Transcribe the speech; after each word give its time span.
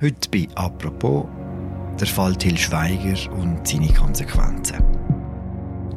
Heute 0.00 0.30
bei 0.30 0.46
«Apropos» 0.54 1.26
der 1.98 2.06
Fall 2.06 2.36
Till 2.36 2.56
Schweiger 2.56 3.32
und 3.32 3.66
seine 3.66 3.92
Konsequenzen. 3.92 4.76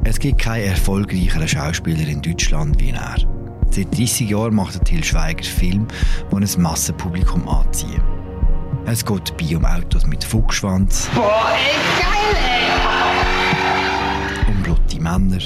Es 0.04 0.18
gibt 0.18 0.42
keinen 0.42 0.70
erfolgreicheren 0.70 1.48
Schauspieler 1.48 2.08
in 2.08 2.20
Deutschland 2.20 2.80
wie 2.80 2.90
er. 2.90 3.18
Seit 3.70 3.96
30 3.96 4.28
Jahren 4.28 4.56
macht 4.56 4.84
Till 4.86 5.04
Schweiger 5.04 5.44
Filme, 5.44 5.86
die 6.32 6.36
ein 6.36 6.62
Massenpublikum 6.64 7.48
anziehen. 7.48 8.02
Es 8.88 9.06
geht 9.06 9.38
bei 9.38 9.56
um 9.56 9.66
Autos 9.66 10.08
mit 10.08 10.24
Fuchsschwanz. 10.24 11.08
Boah, 11.14 11.52
Männer. 15.02 15.42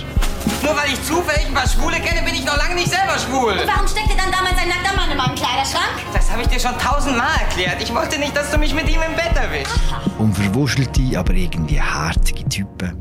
Nur 0.61 0.75
weil 0.75 0.89
ich 0.93 1.03
zufällig 1.03 1.47
ein 1.47 1.53
paar 1.53 1.67
Schwule 1.67 1.97
kenne, 1.99 2.21
bin 2.23 2.35
ich 2.35 2.45
noch 2.45 2.57
lange 2.57 2.75
nicht 2.75 2.89
selber 2.89 3.17
schwul. 3.17 3.53
Und 3.53 3.67
warum 3.67 3.87
steckte 3.87 4.15
dann 4.17 4.31
damals 4.31 4.57
ein 4.61 4.67
nackter 4.69 4.95
Mann 4.95 5.09
in 5.09 5.17
meinem 5.17 5.35
Kleiderschrank? 5.35 5.95
Das 6.13 6.29
habe 6.31 6.41
ich 6.41 6.47
dir 6.47 6.59
schon 6.59 6.77
tausendmal 6.77 7.35
erklärt. 7.39 7.81
Ich 7.81 7.93
wollte 7.93 8.19
nicht, 8.19 8.35
dass 8.35 8.51
du 8.51 8.57
mich 8.57 8.73
mit 8.73 8.89
ihm 8.89 9.01
im 9.01 9.15
Bett 9.15 9.35
erwischst. 9.35 9.79
Um 10.19 10.33
verwuschelte, 10.33 11.01
aber 11.17 11.33
irgendwie 11.33 11.81
herzige 11.81 12.47
Typen. 12.49 12.97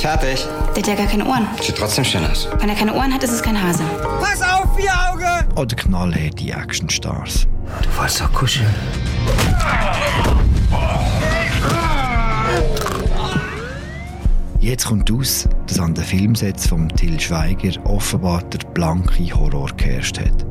Fertig. 0.00 0.46
Der 0.74 0.82
hat 0.82 0.86
ja 0.86 0.94
gar 0.94 1.06
keine 1.06 1.26
Ohren. 1.26 1.46
Sieht 1.60 1.76
trotzdem 1.76 2.04
schön 2.04 2.24
aus. 2.30 2.48
Wenn 2.58 2.68
er 2.68 2.74
keine 2.74 2.94
Ohren 2.94 3.12
hat, 3.12 3.22
ist 3.22 3.32
es 3.32 3.42
kein 3.42 3.60
Hase. 3.60 3.84
Pass 4.20 4.42
auf, 4.42 4.76
vier 4.76 4.92
Auge! 5.10 5.46
Oder 5.56 5.76
knallharte 5.76 6.52
Actionstars. 6.52 7.46
Du 7.82 7.98
wolltest 7.98 8.20
doch 8.20 8.32
kuscheln. 8.32 8.74
Jetzt 14.64 14.86
kommt 14.86 15.12
aus, 15.12 15.46
dass 15.66 15.78
an 15.78 15.92
den 15.92 16.04
Filmsets 16.04 16.66
von 16.66 16.88
Till 16.88 17.20
Schweiger 17.20 17.78
offenbar 17.84 18.42
der 18.44 18.66
blanke 18.70 19.24
Horror 19.34 19.68
geherrscht 19.76 20.18
hat. 20.18 20.46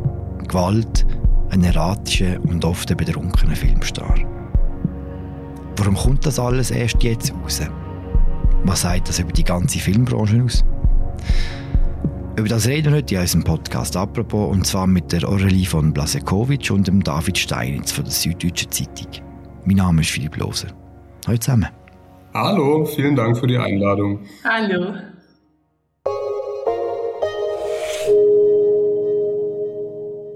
Gewalt, 0.48 1.04
ein 1.50 1.64
erratischer 1.64 2.40
und 2.44 2.64
oft 2.64 2.92
ein 2.92 2.98
betrunkener 2.98 3.56
Filmstar. 3.56 4.14
Warum 5.78 5.96
kommt 5.96 6.28
das 6.28 6.38
alles 6.38 6.70
erst 6.70 7.02
jetzt 7.02 7.34
raus? 7.34 7.62
Was 8.66 8.82
sagt 8.82 9.10
das 9.10 9.18
über 9.18 9.32
die 9.32 9.44
ganze 9.44 9.80
Filmbranche 9.80 10.44
aus? 10.44 10.64
Über 12.36 12.50
das 12.50 12.68
reden 12.68 12.94
wir 12.94 13.00
heute 13.00 13.16
in 13.16 13.22
unserem 13.22 13.44
Podcast 13.44 13.98
«Apropos» 13.98 14.52
und 14.52 14.68
zwar 14.68 14.86
mit 14.86 15.12
der 15.12 15.28
Aurelie 15.28 15.66
von 15.66 15.92
Blasekovic 15.92 16.70
und 16.70 16.86
dem 16.86 17.04
David 17.04 17.40
Steinitz 17.40 17.92
von 17.92 18.04
der 18.04 18.14
Süddeutschen 18.14 18.70
Zeitung. 18.70 19.10
Mein 19.66 19.78
Name 19.78 20.02
ist 20.02 20.12
Philipp 20.12 20.38
Loser. 20.38 20.68
Hallo 21.26 21.40
zusammen. 21.40 21.83
Hallo, 22.34 22.84
vielen 22.86 23.16
Dank 23.16 23.38
für 23.38 23.46
die 23.46 23.60
Einladung. 23.60 24.22
Hallo. 24.44 24.96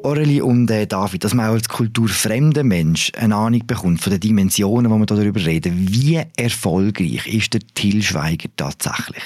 Aurelie 0.03 0.43
und 0.43 0.69
äh, 0.69 0.85
David, 0.85 1.23
dass 1.23 1.33
man 1.33 1.47
auch 1.47 1.53
als 1.53 1.67
kulturfremder 1.67 2.63
Mensch 2.63 3.11
eine 3.17 3.35
Ahnung 3.35 3.65
bekommt 3.65 3.99
von 3.99 4.11
den 4.11 4.19
Dimensionen, 4.19 4.91
wo 4.91 4.97
wir 4.99 5.07
darüber 5.07 5.43
reden. 5.43 5.87
Wie 5.89 6.21
erfolgreich 6.37 7.33
ist 7.33 7.55
der 7.55 7.61
Till 7.73 8.03
Schweiger 8.03 8.49
tatsächlich? 8.55 9.23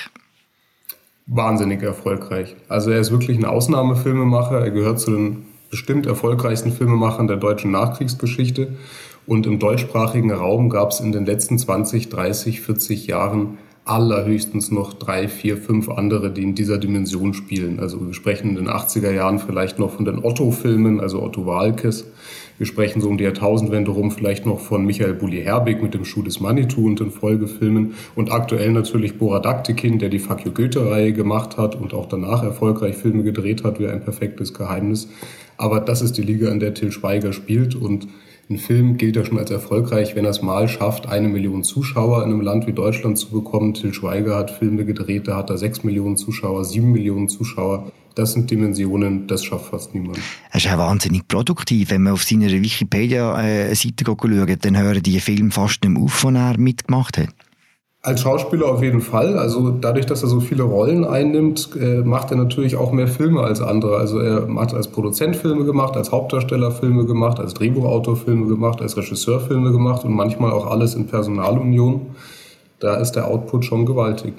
Wahnsinnig 1.25 1.83
erfolgreich. 1.83 2.55
Also 2.69 2.91
er 2.91 3.01
ist 3.01 3.11
wirklich 3.11 3.37
ein 3.37 3.45
Ausnahmefilmemacher. 3.45 4.61
Er 4.61 4.71
gehört 4.71 5.01
zu 5.01 5.11
den 5.11 5.45
bestimmt 5.69 6.05
erfolgreichsten 6.05 6.71
Filmemachern 6.71 7.27
der 7.27 7.37
deutschen 7.37 7.71
Nachkriegsgeschichte. 7.71 8.77
Und 9.31 9.47
im 9.47 9.59
deutschsprachigen 9.59 10.31
Raum 10.31 10.67
gab 10.67 10.91
es 10.91 10.99
in 10.99 11.13
den 11.13 11.25
letzten 11.25 11.57
20, 11.57 12.09
30, 12.09 12.59
40 12.59 13.07
Jahren 13.07 13.59
allerhöchstens 13.85 14.71
noch 14.71 14.91
drei, 14.91 15.29
vier, 15.29 15.55
fünf 15.55 15.87
andere, 15.87 16.31
die 16.31 16.43
in 16.43 16.53
dieser 16.53 16.77
Dimension 16.77 17.33
spielen. 17.33 17.79
Also 17.79 18.05
wir 18.05 18.13
sprechen 18.13 18.49
in 18.49 18.55
den 18.55 18.67
80er 18.67 19.09
Jahren 19.09 19.39
vielleicht 19.39 19.79
noch 19.79 19.91
von 19.91 20.03
den 20.03 20.21
Otto-Filmen, 20.21 20.99
also 20.99 21.23
Otto 21.23 21.45
Walkes. 21.45 22.03
Wir 22.57 22.65
sprechen 22.65 22.99
so 22.99 23.07
um 23.07 23.17
die 23.17 23.23
Jahrtausendwende 23.23 23.91
rum 23.91 24.11
vielleicht 24.11 24.45
noch 24.45 24.59
von 24.59 24.85
Michael 24.85 25.13
Bulli-Herbig 25.13 25.81
mit 25.81 25.93
dem 25.93 26.03
Schuh 26.03 26.23
des 26.23 26.41
Manitou 26.41 26.85
und 26.85 26.99
den 26.99 27.11
Folgefilmen. 27.11 27.93
Und 28.15 28.33
aktuell 28.33 28.73
natürlich 28.73 29.17
Borat 29.17 29.45
Aktekin, 29.45 29.97
der 29.97 30.09
die 30.09 30.19
Fuck 30.19 30.43
You 30.43 30.51
Goethe-Reihe 30.51 31.13
gemacht 31.13 31.55
hat 31.55 31.75
und 31.75 31.93
auch 31.93 32.09
danach 32.09 32.43
erfolgreich 32.43 32.97
Filme 32.97 33.23
gedreht 33.23 33.63
hat, 33.63 33.79
wie 33.79 33.87
ein 33.87 34.03
perfektes 34.03 34.53
Geheimnis. 34.53 35.07
Aber 35.55 35.79
das 35.79 36.01
ist 36.01 36.17
die 36.17 36.21
Liga, 36.21 36.51
in 36.51 36.59
der 36.59 36.73
Till 36.73 36.91
Schweiger 36.91 37.31
spielt 37.31 37.75
und 37.75 38.09
ein 38.51 38.59
Film 38.59 38.97
gilt 38.97 39.15
ja 39.15 39.25
schon 39.25 39.39
als 39.39 39.49
erfolgreich, 39.49 40.15
wenn 40.15 40.25
er 40.25 40.31
es 40.31 40.41
mal 40.41 40.67
schafft, 40.67 41.07
eine 41.07 41.29
Million 41.29 41.63
Zuschauer 41.63 42.23
in 42.23 42.29
einem 42.29 42.41
Land 42.41 42.67
wie 42.67 42.73
Deutschland 42.73 43.17
zu 43.17 43.29
bekommen. 43.29 43.73
Till 43.73 43.93
Schweiger 43.93 44.35
hat 44.35 44.51
Filme 44.51 44.85
gedreht, 44.85 45.27
da 45.27 45.37
hat 45.37 45.49
er 45.49 45.57
sechs 45.57 45.83
Millionen 45.83 46.17
Zuschauer, 46.17 46.65
sieben 46.65 46.91
Millionen 46.91 47.29
Zuschauer. 47.29 47.91
Das 48.13 48.33
sind 48.33 48.51
Dimensionen, 48.51 49.25
das 49.27 49.45
schafft 49.45 49.67
fast 49.67 49.93
niemand. 49.95 50.19
Er 50.51 50.57
ist 50.57 50.67
auch 50.67 50.77
wahnsinnig 50.77 51.27
produktiv. 51.29 51.91
Wenn 51.91 52.03
man 52.03 52.13
auf 52.13 52.23
seiner 52.23 52.51
Wikipedia-Seite 52.51 54.03
schaut, 54.05 54.65
dann 54.65 54.77
hören 54.77 55.01
die 55.01 55.19
Filme 55.21 55.51
fast 55.51 55.83
nicht 55.83 55.93
mehr 55.93 56.03
auf, 56.03 56.21
die 56.21 56.35
er 56.35 56.57
mitgemacht 56.57 57.17
hat. 57.17 57.29
Als 58.03 58.21
Schauspieler 58.21 58.65
auf 58.65 58.81
jeden 58.81 59.01
Fall. 59.01 59.37
Also 59.37 59.69
dadurch, 59.69 60.07
dass 60.07 60.23
er 60.23 60.29
so 60.29 60.39
viele 60.39 60.63
Rollen 60.63 61.05
einnimmt, 61.05 61.69
äh, 61.79 62.01
macht 62.01 62.31
er 62.31 62.37
natürlich 62.37 62.75
auch 62.75 62.91
mehr 62.91 63.07
Filme 63.07 63.41
als 63.41 63.61
andere. 63.61 63.97
Also 63.97 64.17
er 64.19 64.47
hat 64.55 64.73
als 64.73 64.87
Produzent 64.87 65.35
Filme 65.35 65.65
gemacht, 65.65 65.95
als 65.95 66.11
Hauptdarsteller 66.11 66.71
Filme 66.71 67.05
gemacht, 67.05 67.39
als 67.39 67.53
Drehbuchautor 67.53 68.15
Filme 68.15 68.47
gemacht, 68.47 68.81
als 68.81 68.97
Regisseur 68.97 69.39
Filme 69.39 69.71
gemacht 69.71 70.03
und 70.03 70.13
manchmal 70.13 70.51
auch 70.51 70.65
alles 70.65 70.95
in 70.95 71.05
Personalunion. 71.05 72.07
Da 72.79 72.95
ist 72.95 73.11
der 73.11 73.27
Output 73.27 73.65
schon 73.65 73.85
gewaltig. 73.85 74.33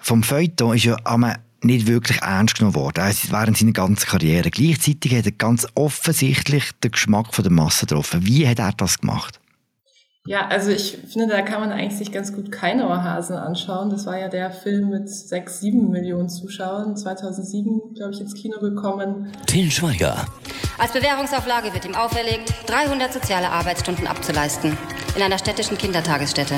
Vom 0.00 0.22
Feuilleton 0.22 0.74
ist 0.74 0.84
ja 0.84 0.96
einmal 1.04 1.36
nicht 1.62 1.86
wirklich 1.86 2.22
ernst 2.22 2.56
genommen 2.56 2.74
worden, 2.74 3.00
also 3.00 3.30
während 3.30 3.58
seiner 3.58 3.72
ganzen 3.72 4.06
Karriere. 4.06 4.50
Gleichzeitig 4.50 5.14
hat 5.14 5.26
er 5.26 5.32
ganz 5.32 5.66
offensichtlich 5.74 6.70
den 6.82 6.92
Geschmack 6.92 7.30
der 7.32 7.50
Masse 7.50 7.84
getroffen. 7.86 8.26
Wie 8.26 8.48
hat 8.48 8.58
er 8.58 8.72
das 8.72 8.98
gemacht? 8.98 9.39
Ja, 10.26 10.48
also 10.48 10.70
ich 10.70 10.98
finde, 11.10 11.28
da 11.28 11.40
kann 11.40 11.60
man 11.60 11.72
eigentlich 11.72 11.96
sich 11.96 12.12
ganz 12.12 12.34
gut 12.34 12.52
keine 12.52 12.86
Ohrhasen 12.88 13.36
anschauen. 13.36 13.88
Das 13.88 14.04
war 14.04 14.18
ja 14.18 14.28
der 14.28 14.50
Film 14.50 14.90
mit 14.90 15.08
sechs, 15.08 15.60
sieben 15.60 15.88
Millionen 15.88 16.28
Zuschauern, 16.28 16.94
2007, 16.94 17.94
glaube 17.94 18.12
ich, 18.12 18.20
ins 18.20 18.34
Kino 18.34 18.60
gekommen. 18.60 19.32
Till 19.46 19.70
Schweiger. 19.70 20.26
Als 20.78 20.92
Bewährungsauflage 20.92 21.72
wird 21.72 21.86
ihm 21.86 21.94
auferlegt, 21.94 22.52
300 22.66 23.14
soziale 23.14 23.48
Arbeitsstunden 23.48 24.06
abzuleisten. 24.06 24.76
In 25.16 25.22
einer 25.22 25.38
städtischen 25.38 25.78
Kindertagesstätte. 25.78 26.56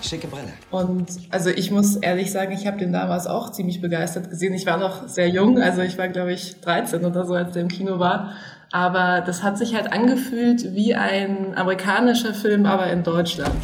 Schicke 0.00 0.28
Brille. 0.28 0.52
Und 0.70 1.08
also 1.30 1.50
ich 1.50 1.72
muss 1.72 1.96
ehrlich 1.96 2.30
sagen, 2.30 2.52
ich 2.52 2.68
habe 2.68 2.78
den 2.78 2.92
damals 2.92 3.26
auch 3.26 3.50
ziemlich 3.50 3.80
begeistert 3.80 4.30
gesehen. 4.30 4.54
Ich 4.54 4.64
war 4.64 4.78
noch 4.78 5.08
sehr 5.08 5.28
jung, 5.28 5.60
also 5.60 5.82
ich 5.82 5.98
war 5.98 6.08
glaube 6.08 6.32
ich 6.32 6.60
13 6.60 7.04
oder 7.04 7.26
so, 7.26 7.34
als 7.34 7.52
der 7.52 7.62
im 7.62 7.68
Kino 7.68 7.98
war. 7.98 8.32
Aber 8.70 9.22
das 9.22 9.42
hat 9.42 9.56
sich 9.56 9.74
halt 9.74 9.92
angefühlt 9.92 10.74
wie 10.74 10.94
ein 10.94 11.56
amerikanischer 11.56 12.34
Film, 12.34 12.66
aber 12.66 12.88
in 12.88 13.02
Deutschland. 13.02 13.54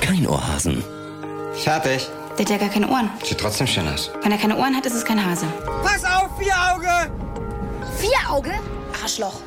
Kein 0.00 0.26
Ohrhasen. 0.26 0.82
Fertig. 1.54 2.08
Der 2.36 2.44
hat 2.44 2.50
ja 2.50 2.58
gar 2.58 2.68
keine 2.68 2.88
Ohren. 2.88 3.08
Sieht 3.24 3.38
trotzdem 3.38 3.66
schön 3.66 3.88
aus. 3.88 4.10
Wenn 4.22 4.32
er 4.32 4.38
keine 4.38 4.56
Ohren 4.56 4.76
hat, 4.76 4.84
ist 4.84 4.94
es 4.94 5.04
kein 5.04 5.24
Hase. 5.24 5.46
Pass 5.82 6.04
auf, 6.04 6.38
vier 6.38 6.52
Auge! 6.72 7.10
Vier 7.98 8.30
Auge? 8.30 8.52
Arschloch. 9.02 9.40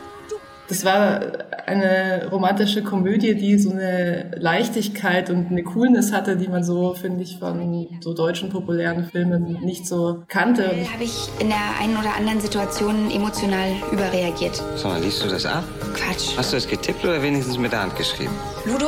Das 0.69 0.85
war 0.85 1.19
eine 1.69 2.27
romantische 2.31 2.83
Komödie, 2.83 3.35
die 3.35 3.57
so 3.59 3.69
eine 3.71 4.31
Leichtigkeit 4.37 5.29
und 5.29 5.51
eine 5.51 5.63
Coolness 5.63 6.11
hatte, 6.11 6.35
die 6.35 6.47
man 6.47 6.63
so, 6.63 6.95
finde 6.95 7.23
ich, 7.23 7.37
von 7.37 7.87
so 8.01 8.13
deutschen 8.13 8.49
populären 8.49 9.05
Filmen 9.05 9.59
nicht 9.63 9.85
so 9.87 10.23
kannte. 10.27 10.63
Da 10.63 10.93
habe 10.93 11.03
ich 11.03 11.29
in 11.39 11.49
der 11.49 11.57
einen 11.79 11.95
oder 11.95 12.15
anderen 12.17 12.41
Situation 12.41 13.11
emotional 13.11 13.69
überreagiert. 13.91 14.55
Sag 14.75 14.85
mal, 14.85 15.01
liest 15.01 15.23
du 15.23 15.29
das 15.29 15.45
ab? 15.45 15.63
Quatsch. 15.93 16.35
Hast 16.35 16.53
du 16.53 16.57
es 16.57 16.67
getippt 16.67 17.03
oder 17.03 17.21
wenigstens 17.21 17.57
mit 17.57 17.71
der 17.71 17.83
Hand 17.83 17.95
geschrieben? 17.95 18.33
Ludo? 18.65 18.87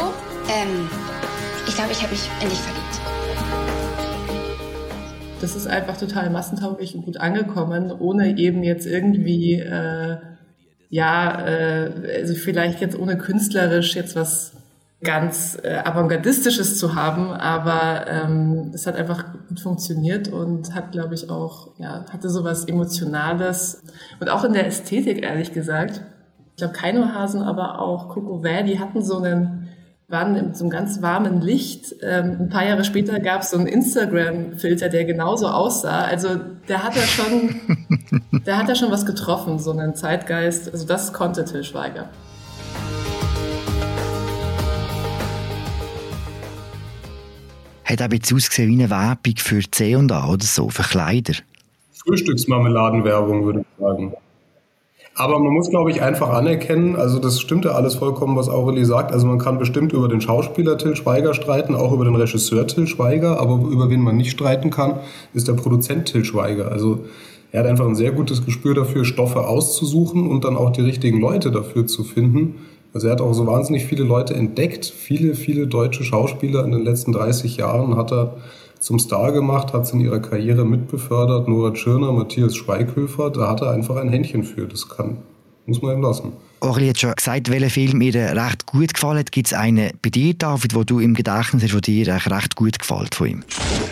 Ähm, 0.49 0.89
ich 1.67 1.75
glaube, 1.75 1.91
ich 1.91 2.01
habe 2.01 2.11
mich 2.11 2.27
in 2.41 2.49
dich 2.49 2.59
verliebt. 2.59 3.01
Das 5.39 5.55
ist 5.55 5.67
einfach 5.67 5.97
total 5.97 6.29
massentauglich 6.29 6.95
und 6.95 7.05
gut 7.05 7.17
angekommen, 7.17 7.91
ohne 7.91 8.37
eben 8.37 8.63
jetzt 8.63 8.87
irgendwie... 8.87 9.59
Äh, 9.59 10.30
ja, 10.91 11.47
äh, 11.47 12.19
also 12.19 12.35
vielleicht 12.35 12.81
jetzt 12.81 12.99
ohne 12.99 13.17
künstlerisch 13.17 13.95
jetzt 13.95 14.15
was 14.15 14.51
ganz 15.01 15.57
äh, 15.63 15.77
avantgardistisches 15.77 16.77
zu 16.77 16.93
haben, 16.93 17.31
aber 17.31 18.05
ähm, 18.07 18.71
es 18.73 18.85
hat 18.85 18.97
einfach 18.97 19.25
gut 19.47 19.59
funktioniert 19.59 20.27
und 20.27 20.75
hat, 20.75 20.91
glaube 20.91 21.15
ich, 21.15 21.29
auch, 21.29 21.69
ja, 21.79 22.05
hatte 22.11 22.29
sowas 22.29 22.65
Emotionales 22.65 23.81
und 24.19 24.29
auch 24.29 24.43
in 24.43 24.53
der 24.53 24.67
Ästhetik, 24.67 25.23
ehrlich 25.23 25.53
gesagt. 25.53 26.01
Ich 26.51 26.57
glaube, 26.57 26.73
Kainohasen, 26.73 27.41
aber 27.41 27.79
auch 27.79 28.09
Coco 28.09 28.43
Valley, 28.43 28.73
die 28.73 28.79
hatten 28.79 29.01
so 29.01 29.17
einen 29.17 29.61
waren 30.11 30.35
in 30.35 30.53
so 30.53 30.65
einem 30.65 30.71
ganz 30.71 31.01
warmen 31.01 31.41
Licht. 31.41 31.95
Ähm, 32.03 32.37
ein 32.41 32.49
paar 32.49 32.65
Jahre 32.65 32.83
später 32.83 33.19
gab 33.19 33.41
es 33.41 33.51
so 33.51 33.57
einen 33.57 33.67
Instagram-Filter, 33.67 34.89
der 34.89 35.05
genauso 35.05 35.47
aussah. 35.47 36.01
Also 36.01 36.35
der 36.67 36.83
hat 36.83 36.95
ja 36.95 37.03
schon, 37.03 37.55
der 38.45 38.57
hat 38.57 38.67
ja 38.67 38.75
schon 38.75 38.91
was 38.91 39.05
getroffen, 39.05 39.59
so 39.59 39.71
einen 39.71 39.95
Zeitgeist. 39.95 40.71
Also 40.71 40.85
das 40.85 41.13
konnte 41.13 41.45
Till 41.45 41.63
Schweiger. 41.63 42.09
Hat 47.85 48.01
aber 48.01 48.15
jetzt 48.15 48.33
ausgesehen 48.33 48.69
wie 48.69 48.81
eine 48.81 48.89
Werbung 48.89 49.35
für 49.37 49.61
C&A 49.69 50.27
oder 50.27 50.45
so, 50.45 50.69
für 50.69 50.83
Kleider. 50.83 51.33
Frühstücksmarmeladenwerbung, 52.05 53.45
würde 53.45 53.59
ich 53.61 53.65
sagen. 53.79 54.13
Aber 55.15 55.39
man 55.39 55.51
muss, 55.51 55.69
glaube 55.69 55.91
ich, 55.91 56.01
einfach 56.01 56.29
anerkennen, 56.29 56.95
also 56.95 57.19
das 57.19 57.41
stimmt 57.41 57.65
ja 57.65 57.71
alles 57.71 57.95
vollkommen, 57.95 58.37
was 58.37 58.47
Aurelie 58.47 58.85
sagt. 58.85 59.11
Also 59.11 59.27
man 59.27 59.39
kann 59.39 59.59
bestimmt 59.59 59.91
über 59.91 60.07
den 60.07 60.21
Schauspieler 60.21 60.77
Till 60.77 60.95
Schweiger 60.95 61.33
streiten, 61.33 61.75
auch 61.75 61.91
über 61.91 62.05
den 62.05 62.15
Regisseur 62.15 62.65
Till 62.65 62.87
Schweiger, 62.87 63.39
aber 63.39 63.55
über 63.69 63.89
wen 63.89 64.01
man 64.01 64.15
nicht 64.15 64.31
streiten 64.31 64.69
kann, 64.69 64.99
ist 65.33 65.49
der 65.49 65.53
Produzent 65.53 66.05
Till 66.05 66.23
Schweiger. 66.23 66.71
Also 66.71 67.05
er 67.51 67.61
hat 67.61 67.67
einfach 67.67 67.85
ein 67.85 67.95
sehr 67.95 68.11
gutes 68.11 68.45
Gespür 68.45 68.75
dafür, 68.75 69.03
Stoffe 69.03 69.47
auszusuchen 69.47 70.27
und 70.27 70.45
dann 70.45 70.55
auch 70.55 70.71
die 70.71 70.81
richtigen 70.81 71.19
Leute 71.19 71.51
dafür 71.51 71.85
zu 71.85 72.03
finden. 72.03 72.55
Also 72.93 73.07
er 73.07 73.13
hat 73.13 73.21
auch 73.21 73.33
so 73.33 73.45
wahnsinnig 73.45 73.85
viele 73.85 74.03
Leute 74.03 74.33
entdeckt. 74.33 74.85
Viele, 74.85 75.35
viele 75.35 75.67
deutsche 75.67 76.03
Schauspieler 76.03 76.63
in 76.63 76.71
den 76.71 76.83
letzten 76.83 77.11
30 77.11 77.57
Jahren 77.57 77.95
hat 77.95 78.11
er 78.11 78.37
zum 78.79 78.99
Star 78.99 79.31
gemacht, 79.31 79.73
hat 79.73 79.83
es 79.83 79.93
in 79.93 79.99
ihrer 79.99 80.19
Karriere 80.19 80.65
mitbefördert. 80.65 81.47
Nora 81.47 81.71
Tschirner, 81.71 82.11
Matthias 82.11 82.55
Schweighöfer, 82.55 83.29
da 83.29 83.49
hat 83.49 83.61
er 83.61 83.71
einfach 83.71 83.97
ein 83.97 84.09
Händchen 84.09 84.43
für. 84.43 84.65
Das 84.65 84.89
kann, 84.89 85.17
muss 85.65 85.81
man 85.81 85.97
ihm 85.97 86.01
lassen. 86.01 86.33
Orli 86.61 86.87
hat 86.87 86.99
schon 86.99 87.13
gesagt, 87.15 87.49
welcher 87.49 87.69
Film 87.69 88.01
ihr 88.01 88.13
recht 88.13 88.65
gut 88.65 88.93
gefallen 88.93 89.19
hat. 89.19 89.31
Gibt 89.31 89.47
es 89.47 89.53
einen 89.53 89.91
bei 90.01 90.09
dir, 90.09 90.33
David, 90.33 90.75
wo 90.75 90.83
du 90.83 90.99
im 90.99 91.13
Gedächtnis 91.13 91.63
hast, 91.63 91.73
der 91.73 91.81
dir 91.81 92.07
recht 92.07 92.55
gut 92.55 92.79
gefällt 92.79 93.15
von 93.15 93.27
ihm? 93.27 93.43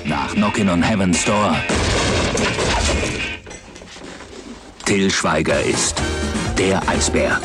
Nach 0.05 0.33
Knockin' 0.33 0.69
on 0.69 0.81
Heaven's 0.81 1.23
Door. 1.25 1.55
Till 4.89 5.11
Schweiger 5.11 5.63
ist 5.63 6.01
der 6.57 6.81
Eisbär. 6.89 7.39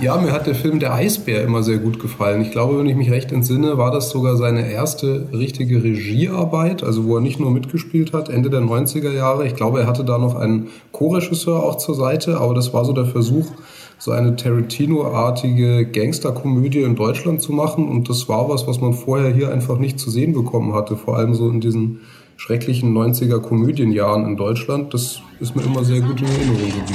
Ja, 0.00 0.16
mir 0.16 0.32
hat 0.32 0.48
der 0.48 0.56
Film 0.56 0.80
Der 0.80 0.92
Eisbär 0.92 1.44
immer 1.44 1.62
sehr 1.62 1.78
gut 1.78 2.00
gefallen. 2.00 2.42
Ich 2.42 2.50
glaube, 2.50 2.76
wenn 2.76 2.86
ich 2.86 2.96
mich 2.96 3.12
recht 3.12 3.30
entsinne, 3.30 3.78
war 3.78 3.92
das 3.92 4.10
sogar 4.10 4.36
seine 4.36 4.68
erste 4.72 5.28
richtige 5.32 5.84
Regiearbeit, 5.84 6.82
also 6.82 7.04
wo 7.04 7.14
er 7.14 7.20
nicht 7.20 7.38
nur 7.38 7.52
mitgespielt 7.52 8.12
hat, 8.12 8.28
Ende 8.28 8.50
der 8.50 8.62
90er 8.62 9.12
Jahre. 9.12 9.46
Ich 9.46 9.54
glaube, 9.54 9.78
er 9.78 9.86
hatte 9.86 10.04
da 10.04 10.18
noch 10.18 10.34
einen 10.34 10.66
Co-Regisseur 10.90 11.62
auch 11.62 11.76
zur 11.76 11.94
Seite, 11.94 12.38
aber 12.38 12.52
das 12.52 12.74
war 12.74 12.84
so 12.84 12.92
der 12.92 13.06
Versuch, 13.06 13.52
so 13.98 14.10
eine 14.10 14.34
Tarantino-artige 14.34 15.86
Gangsterkomödie 15.86 16.82
in 16.82 16.96
Deutschland 16.96 17.40
zu 17.40 17.52
machen. 17.52 17.88
Und 17.88 18.08
das 18.08 18.28
war 18.28 18.48
was, 18.48 18.66
was 18.66 18.80
man 18.80 18.94
vorher 18.94 19.32
hier 19.32 19.52
einfach 19.52 19.78
nicht 19.78 20.00
zu 20.00 20.10
sehen 20.10 20.32
bekommen 20.32 20.74
hatte, 20.74 20.96
vor 20.96 21.18
allem 21.18 21.34
so 21.34 21.48
in 21.48 21.60
diesen 21.60 22.00
schrecklichen 22.40 22.96
90er 22.96 23.38
Komödienjahren 23.38 24.24
in 24.24 24.36
Deutschland. 24.36 24.94
Das 24.94 25.20
ist 25.40 25.54
mir 25.54 25.62
immer 25.62 25.84
sehr 25.84 26.00
gut 26.00 26.22
in 26.22 26.26
Erinnerung 26.26 26.56
geblieben. 26.56 26.94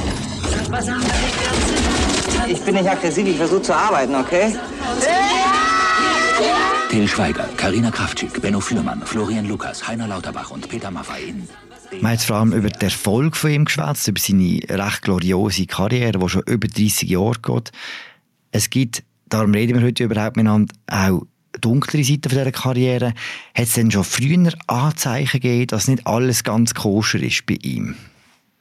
Ich 2.47 2.61
bin 2.61 2.73
nicht 2.73 2.89
aggressiv, 2.89 3.27
ich 3.27 3.37
versuche 3.37 3.61
zu 3.61 3.75
arbeiten, 3.75 4.15
okay? 4.15 4.55
Till 6.89 7.07
Schweiger, 7.07 7.47
Karina 7.57 7.91
Kraftschick, 7.91 8.41
Benno 8.41 8.59
Fürmann, 8.59 9.03
Florian 9.05 9.45
Lukas, 9.47 9.87
Heiner 9.87 10.07
Lauterbach 10.07 10.49
und 10.49 10.67
Peter 10.67 10.89
Maffay 10.89 11.29
in 11.29 11.47
haben 11.91 12.11
jetzt 12.11 12.25
vor 12.25 12.37
allem 12.37 12.51
über 12.51 12.69
den 12.69 12.81
Erfolg 12.81 13.37
von 13.37 13.51
ihm 13.51 13.65
geschwätzt, 13.65 14.07
über 14.07 14.19
seine 14.19 14.59
recht 14.67 15.03
gloriose 15.03 15.67
Karriere, 15.67 16.17
die 16.17 16.29
schon 16.29 16.41
über 16.47 16.67
30 16.67 17.07
Jahre 17.07 17.39
geht. 17.41 17.71
Es 18.51 18.69
gibt, 18.71 19.03
darum 19.29 19.53
reden 19.53 19.77
wir 19.77 19.85
heute 19.85 20.03
überhaupt 20.05 20.37
miteinander, 20.37 20.73
auch 20.87 21.21
dunklere 21.65 22.03
Seiten 22.03 22.29
von 22.29 22.37
dieser 22.37 22.51
Karriere. 22.51 23.13
Hat 23.53 23.65
es 23.65 23.73
denn 23.73 23.91
schon 23.91 24.03
früher 24.03 24.53
Anzeichen 24.67 25.39
gegeben, 25.41 25.67
dass 25.67 25.87
nicht 25.87 26.05
alles 26.05 26.43
ganz 26.43 26.73
koscher 26.73 27.21
ist 27.21 27.45
bei 27.45 27.57
ihm? 27.61 27.95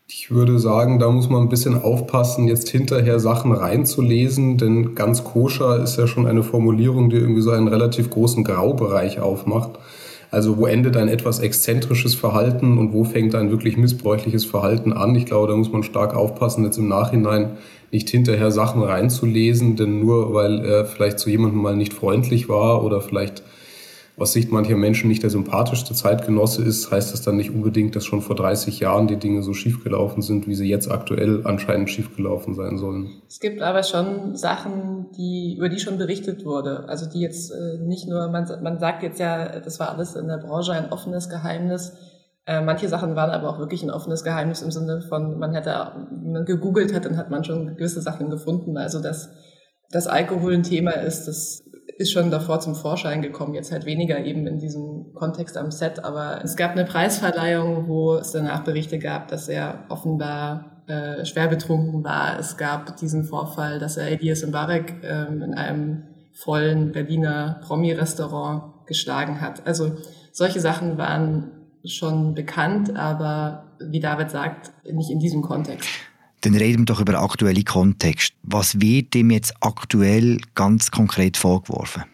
Ich 0.06 0.31
würde 0.31 0.59
sagen, 0.59 0.99
da 0.99 1.11
muss 1.11 1.29
man 1.29 1.43
ein 1.43 1.49
bisschen 1.49 1.81
aufpassen, 1.81 2.47
jetzt 2.47 2.69
hinterher 2.69 3.19
Sachen 3.21 3.53
reinzulesen, 3.53 4.59
denn 4.59 4.95
ganz 4.95 5.25
koscher 5.25 5.83
ist 5.83 5.99
ja 5.99 6.06
schon 6.06 6.27
eine 6.27 6.43
Formulierung, 6.43 7.11
die 7.11 7.17
irgendwie 7.17 7.41
so 7.43 7.51
einen 7.51 7.69
relativ 7.69 8.11
großen 8.11 8.45
Graubereich 8.45 9.21
aufmacht. 9.21 9.71
Also 10.31 10.56
wo 10.56 10.67
endet 10.67 10.97
ein 10.97 11.09
etwas 11.09 11.39
exzentrisches 11.39 12.15
Verhalten 12.15 12.79
und 12.79 12.93
wo 12.93 13.05
fängt 13.05 13.35
ein 13.35 13.51
wirklich 13.51 13.77
missbräuchliches 13.77 14.45
Verhalten 14.45 14.93
an? 14.93 15.15
Ich 15.15 15.27
glaube, 15.27 15.49
da 15.49 15.56
muss 15.56 15.71
man 15.71 15.85
stark 15.85 16.15
aufpassen, 16.15 16.65
jetzt 16.65 16.79
im 16.79 16.89
Nachhinein 16.89 17.53
nicht 17.94 18.11
hinterher 18.11 18.50
Sachen 18.50 18.82
reinzulesen, 18.82 19.76
denn 19.76 20.00
nur 20.00 20.35
weil 20.35 20.64
er 20.64 20.85
vielleicht 20.85 21.20
zu 21.20 21.31
jemandem 21.31 21.62
mal 21.62 21.76
nicht 21.76 21.94
freundlich 21.94 22.49
war 22.49 22.85
oder 22.85 23.00
vielleicht 23.00 23.44
aus 24.17 24.32
Sicht 24.32 24.52
mancher 24.52 24.76
Menschen 24.76 25.08
nicht 25.08 25.23
der 25.23 25.31
sympathischste 25.31 25.94
Zeitgenosse 25.94 26.62
ist, 26.62 26.91
heißt 26.91 27.12
das 27.12 27.23
dann 27.23 27.37
nicht 27.37 27.50
unbedingt, 27.50 27.96
dass 27.96 28.05
schon 28.05 28.20
vor 28.20 28.37
30 28.37 28.81
Jahren 28.81 29.06
die 29.06 29.17
Dinge 29.17 29.43
so 29.43 29.55
schiefgelaufen 29.55 30.23
sind, 30.23 30.46
wie 30.46 30.55
sie 30.55 30.69
jetzt 30.69 30.91
aktuell 30.91 31.43
anscheinend 31.44 31.91
schiefgelaufen 31.91 32.55
sein 32.55 32.79
sollen. 32.79 33.11
Es 33.29 33.41
gibt 33.41 33.61
aber 33.62 33.82
schon 33.82 34.37
Sachen, 34.37 35.06
die, 35.17 35.55
über 35.56 35.69
die 35.69 35.79
schon 35.79 35.99
berichtet 35.99 36.44
wurde. 36.44 36.88
Also 36.88 37.06
die 37.08 37.20
jetzt 37.20 37.50
äh, 37.50 37.79
nicht 37.79 38.08
nur, 38.08 38.29
man, 38.29 38.46
man 38.62 38.79
sagt 38.79 39.02
jetzt 39.02 39.19
ja, 39.19 39.61
das 39.61 39.81
war 39.81 39.91
alles 39.91 40.14
in 40.14 40.29
der 40.29 40.38
Branche 40.38 40.73
ein 40.73 40.93
offenes 40.93 41.29
Geheimnis. 41.29 41.93
Äh, 42.46 42.61
manche 42.61 42.88
Sachen 42.88 43.17
waren 43.17 43.31
aber 43.31 43.49
auch 43.49 43.58
wirklich 43.58 43.82
ein 43.82 43.91
offenes 43.91 44.23
Geheimnis 44.23 44.62
im 44.62 44.70
Sinne 44.70 45.00
von, 45.02 45.38
man 45.38 45.55
hätte, 45.55 45.93
wenn 46.11 46.32
man 46.32 46.44
gegoogelt 46.44 46.94
hat, 46.94 47.05
dann 47.05 47.17
hat 47.17 47.31
man 47.31 47.44
schon 47.44 47.76
gewisse 47.76 48.02
Sachen 48.02 48.29
gefunden. 48.29 48.76
Also 48.76 49.00
dass 49.00 49.31
das 49.91 50.06
Alkohol 50.06 50.55
ein 50.55 50.62
Thema 50.62 50.91
ist, 50.91 51.26
das 51.26 51.62
ist 51.96 52.12
schon 52.12 52.31
davor 52.31 52.61
zum 52.61 52.75
Vorschein 52.75 53.23
gekommen, 53.23 53.55
jetzt 53.55 53.73
halt 53.73 53.87
weniger 53.87 54.19
eben 54.25 54.46
in 54.46 54.58
diesem 54.58 55.12
Kontext 55.14 55.56
am 55.56 55.70
Set, 55.70 56.05
aber 56.05 56.41
es 56.43 56.56
gab 56.56 56.73
eine 56.73 56.85
Preisverleihung, 56.85 57.88
wo 57.88 58.17
es 58.17 58.32
danach 58.32 58.64
Berichte 58.64 58.99
gab, 58.99 59.29
dass 59.29 59.49
er 59.49 59.85
offenbar 59.88 60.82
äh, 60.87 61.25
schwer 61.25 61.49
betrunken 61.49 62.05
war. 62.05 62.38
Es 62.38 62.56
gab 62.56 62.96
diesen 62.96 63.25
Vorfall, 63.25 63.79
dass 63.79 63.96
er 63.96 64.08
Elias 64.08 64.44
Mbarek 64.44 64.96
ähm, 65.02 65.43
in 65.43 65.55
einem 65.55 66.02
vollen 66.32 66.93
Berliner 66.93 67.61
Promi-Restaurant 67.64 68.87
geschlagen 68.87 69.41
hat. 69.41 69.67
Also 69.67 69.93
solche 70.32 70.61
Sachen 70.61 70.99
waren 70.99 71.64
schon 71.87 72.35
bekannt, 72.35 72.97
aber 72.97 73.65
wie 73.79 74.01
David 74.01 74.31
sagt, 74.31 74.73
nicht 74.91 75.11
in 75.11 75.19
diesem 75.19 75.43
Kontext. 75.43 75.89
Dann 76.41 76.55
reden 76.55 76.81
wir 76.81 76.87
doch 76.87 77.01
über 77.01 77.13
den 77.13 77.23
aktuellen 77.23 77.65
Kontext. 77.65 78.35
Was 78.43 78.81
wird 78.81 79.15
dem 79.15 79.31
jetzt 79.31 79.55
aktuell 79.61 80.39
ganz 80.55 80.91
konkret 80.91 81.37
vorgeworfen? 81.37 82.05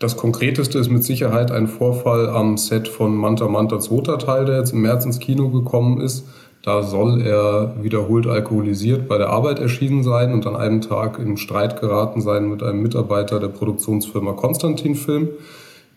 Das 0.00 0.16
Konkreteste 0.16 0.78
ist 0.78 0.90
mit 0.90 1.02
Sicherheit 1.02 1.50
ein 1.50 1.66
Vorfall 1.66 2.28
am 2.28 2.56
Set 2.56 2.86
von 2.86 3.16
Manta 3.16 3.48
Manta 3.48 3.80
zweiter 3.80 4.18
Teil, 4.18 4.44
der 4.44 4.58
jetzt 4.58 4.72
im 4.72 4.82
März 4.82 5.04
ins 5.04 5.18
Kino 5.18 5.50
gekommen 5.50 6.00
ist. 6.00 6.24
Da 6.62 6.82
soll 6.82 7.20
er 7.22 7.82
wiederholt 7.82 8.26
alkoholisiert 8.26 9.08
bei 9.08 9.18
der 9.18 9.30
Arbeit 9.30 9.58
erschienen 9.58 10.02
sein 10.02 10.32
und 10.32 10.46
an 10.46 10.54
einem 10.54 10.80
Tag 10.80 11.18
in 11.18 11.36
Streit 11.36 11.80
geraten 11.80 12.20
sein 12.20 12.48
mit 12.48 12.62
einem 12.62 12.82
Mitarbeiter 12.82 13.40
der 13.40 13.48
Produktionsfirma 13.48 14.32
Konstantin 14.32 14.94
Film. 14.94 15.30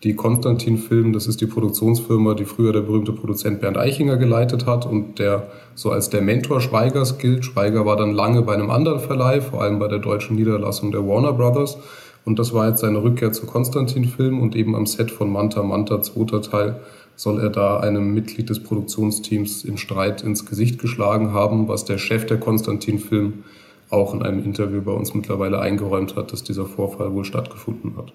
Die 0.04 0.16
Konstantin 0.16 0.78
Film, 0.78 1.12
das 1.12 1.28
ist 1.28 1.40
die 1.40 1.46
Produktionsfirma, 1.46 2.34
die 2.34 2.44
früher 2.44 2.72
der 2.72 2.80
berühmte 2.80 3.12
Produzent 3.12 3.60
Bernd 3.60 3.78
Eichinger 3.78 4.16
geleitet 4.16 4.66
hat 4.66 4.84
und 4.84 5.20
der 5.20 5.46
so 5.76 5.92
als 5.92 6.10
der 6.10 6.22
Mentor 6.22 6.60
Schweigers 6.60 7.18
gilt. 7.18 7.44
Schweiger 7.44 7.86
war 7.86 7.94
dann 7.94 8.12
lange 8.12 8.42
bei 8.42 8.52
einem 8.52 8.70
anderen 8.70 8.98
Verleih, 8.98 9.40
vor 9.40 9.62
allem 9.62 9.78
bei 9.78 9.86
der 9.86 10.00
deutschen 10.00 10.34
Niederlassung 10.34 10.90
der 10.90 11.06
Warner 11.06 11.32
Brothers. 11.32 11.78
Und 12.24 12.40
das 12.40 12.52
war 12.52 12.68
jetzt 12.68 12.80
seine 12.80 13.00
Rückkehr 13.00 13.30
zu 13.30 13.46
Konstantin 13.46 14.04
Film 14.04 14.40
und 14.40 14.56
eben 14.56 14.74
am 14.74 14.86
Set 14.86 15.12
von 15.12 15.30
Manta 15.30 15.62
Manta, 15.62 16.02
zweiter 16.02 16.42
Teil, 16.42 16.80
soll 17.14 17.38
er 17.38 17.50
da 17.50 17.78
einem 17.78 18.12
Mitglied 18.12 18.50
des 18.50 18.60
Produktionsteams 18.60 19.62
im 19.62 19.76
Streit 19.76 20.24
ins 20.24 20.46
Gesicht 20.46 20.80
geschlagen 20.80 21.32
haben, 21.32 21.68
was 21.68 21.84
der 21.84 21.98
Chef 21.98 22.26
der 22.26 22.40
Konstantin 22.40 22.98
Film 22.98 23.44
auch 23.88 24.14
in 24.14 24.22
einem 24.22 24.44
Interview 24.44 24.82
bei 24.82 24.92
uns 24.92 25.14
mittlerweile 25.14 25.60
eingeräumt 25.60 26.16
hat, 26.16 26.32
dass 26.32 26.42
dieser 26.42 26.66
Vorfall 26.66 27.12
wohl 27.12 27.24
stattgefunden 27.24 27.96
hat. 27.96 28.12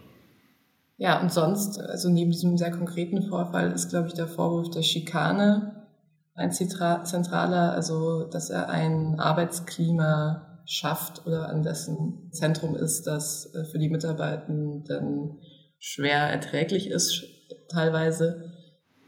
Ja, 0.98 1.22
und 1.22 1.32
sonst, 1.32 1.80
also 1.80 2.10
neben 2.10 2.32
diesem 2.32 2.58
sehr 2.58 2.72
konkreten 2.72 3.22
Vorfall 3.22 3.72
ist, 3.72 3.90
glaube 3.90 4.08
ich, 4.08 4.14
der 4.14 4.28
Vorwurf 4.28 4.72
der 4.72 4.82
Schikane 4.82 5.86
ein 6.34 6.52
zentraler, 6.52 7.72
also 7.74 8.24
dass 8.26 8.50
er 8.50 8.70
ein 8.70 9.20
Arbeitsklima 9.20 10.62
schafft 10.66 11.26
oder 11.26 11.50
an 11.50 11.64
dessen 11.64 12.30
Zentrum 12.32 12.76
ist, 12.76 13.08
das 13.08 13.54
äh, 13.56 13.64
für 13.64 13.80
die 13.80 13.90
Mitarbeitenden 13.90 15.40
schwer 15.80 16.20
erträglich 16.30 16.90
ist 16.90 17.24
teilweise. 17.70 18.57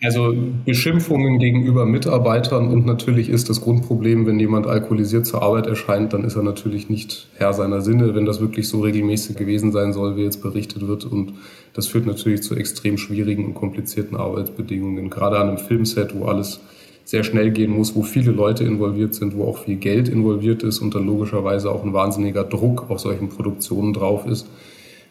Also 0.02 0.34
Beschimpfungen 0.66 1.40
gegenüber 1.40 1.86
Mitarbeitern 1.86 2.70
und 2.70 2.86
natürlich 2.86 3.28
ist 3.28 3.50
das 3.50 3.60
Grundproblem, 3.60 4.26
wenn 4.26 4.40
jemand 4.40 4.66
alkoholisiert 4.66 5.26
zur 5.26 5.44
Arbeit 5.44 5.68
erscheint, 5.68 6.14
dann 6.14 6.24
ist 6.24 6.38
er 6.38 6.44
natürlich 6.44 6.90
nicht 6.90 7.28
Herr 7.36 7.52
seiner 7.52 7.82
Sinne, 7.82 8.16
wenn 8.16 8.26
das 8.26 8.40
wirklich 8.40 8.70
so 8.70 8.80
regelmäßig 8.80 9.36
gewesen 9.36 9.74
sein 9.74 9.92
soll, 9.92 10.16
wie 10.16 10.24
jetzt 10.24 10.42
berichtet 10.42 10.88
wird. 10.88 11.04
Und 11.04 11.34
das 11.74 11.88
führt 11.88 12.06
natürlich 12.06 12.44
zu 12.44 12.56
extrem 12.56 12.98
schwierigen 12.98 13.44
und 13.44 13.56
komplizierten 13.56 14.16
Arbeitsbedingungen, 14.16 15.10
gerade 15.10 15.38
an 15.38 15.50
einem 15.50 15.58
Filmset, 15.58 16.18
wo 16.18 16.26
alles 16.26 16.62
sehr 17.04 17.26
schnell 17.26 17.52
gehen 17.52 17.72
muss, 17.72 17.94
wo 17.94 18.02
viele 18.02 18.32
Leute 18.32 18.64
involviert 18.64 19.16
sind, 19.16 19.36
wo 19.36 19.44
auch 19.44 19.58
viel 19.58 19.76
Geld 19.76 20.08
involviert 20.08 20.64
ist 20.64 20.80
und 20.80 20.96
dann 20.96 21.08
logischerweise 21.08 21.72
auch 21.72 21.84
ein 21.84 21.92
wahnsinniger 21.92 22.46
Druck 22.46 22.90
auf 22.90 23.02
solchen 23.02 23.28
Produktionen 23.28 23.92
drauf 23.92 24.26
ist 24.26 24.48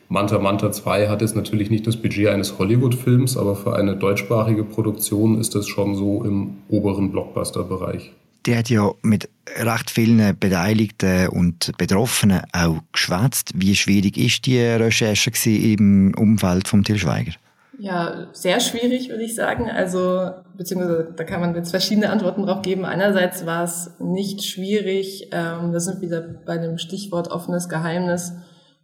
Manta 0.09 0.39
Manta 0.39 0.73
2 0.73 1.09
hat 1.09 1.21
jetzt 1.21 1.37
natürlich 1.37 1.71
nicht 1.71 1.87
das 1.87 1.97
Budget 1.97 2.29
eines 2.29 2.59
Hollywood-Films, 2.59 3.37
aber 3.37 3.55
für 3.55 3.77
eine 3.77 3.95
deutschsprachige 3.95 4.65
Produktion 4.65 5.39
ist 5.39 5.55
das 5.55 5.69
schon 5.69 5.95
so 5.95 6.25
im 6.25 6.59
oberen 6.69 7.13
Blockbuster-Bereich. 7.13 8.13
Der 8.47 8.59
hat 8.59 8.71
ja 8.71 8.91
mit 9.03 9.29
recht 9.59 9.91
vielen 9.91 10.39
Beteiligten 10.39 11.29
und 11.29 11.77
Betroffenen 11.77 12.41
auch 12.53 12.79
geschwätzt. 12.93 13.53
Wie 13.55 13.75
schwierig 13.75 14.17
ist 14.17 14.47
die 14.47 14.59
Recherche 14.59 15.31
im 15.51 16.15
Umfeld 16.17 16.69
von 16.69 16.85
Til 16.85 16.97
Schweiger? 16.99 17.33
Ja, 17.81 18.27
sehr 18.33 18.59
schwierig, 18.61 19.09
würde 19.09 19.23
ich 19.23 19.35
sagen. 19.37 19.71
Also, 19.71 20.31
beziehungsweise 20.57 21.13
da 21.15 21.23
kann 21.23 21.41
man 21.41 21.55
jetzt 21.55 21.71
verschiedene 21.71 22.11
Antworten 22.11 22.45
drauf 22.45 22.63
geben. 22.63 22.85
Einerseits 22.85 23.47
war 23.47 23.63
es 23.63 23.93
nicht 24.01 24.43
schwierig, 24.43 25.29
ähm, 25.31 25.73
das 25.73 25.85
sind 25.85 26.01
wieder 26.01 26.23
bei 26.23 26.59
dem 26.59 26.79
Stichwort 26.79 27.29
offenes 27.29 27.69
Geheimnis, 27.69 28.33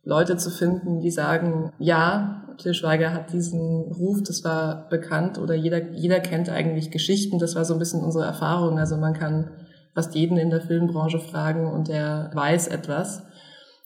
Leute 0.05 0.37
zu 0.37 0.51
finden, 0.51 1.01
die 1.01 1.11
sagen, 1.11 1.73
ja, 1.79 2.45
Til 2.59 2.75
Schweiger 2.75 3.13
hat 3.13 3.33
diesen 3.33 3.93
Ruf, 3.93 4.23
das 4.23 4.45
war 4.45 4.89
bekannt 4.89 5.39
oder 5.39 5.55
jeder, 5.55 5.93
jeder 5.93 6.21
kennt 6.21 6.49
eigentlich 6.49 6.91
Geschichten, 6.91 7.39
das 7.39 7.57
war 7.57 7.65
so 7.65 7.75
ein 7.75 7.79
bisschen 7.79 8.03
unsere 8.03 8.25
Erfahrung. 8.25 8.79
Also 8.79 8.97
man 8.97 9.15
kann 9.15 9.51
fast 9.95 10.15
jeden 10.15 10.37
in 10.37 10.51
der 10.51 10.61
Filmbranche 10.61 11.19
fragen 11.19 11.67
und 11.67 11.89
der 11.89 12.31
weiß 12.35 12.69
etwas. 12.69 13.23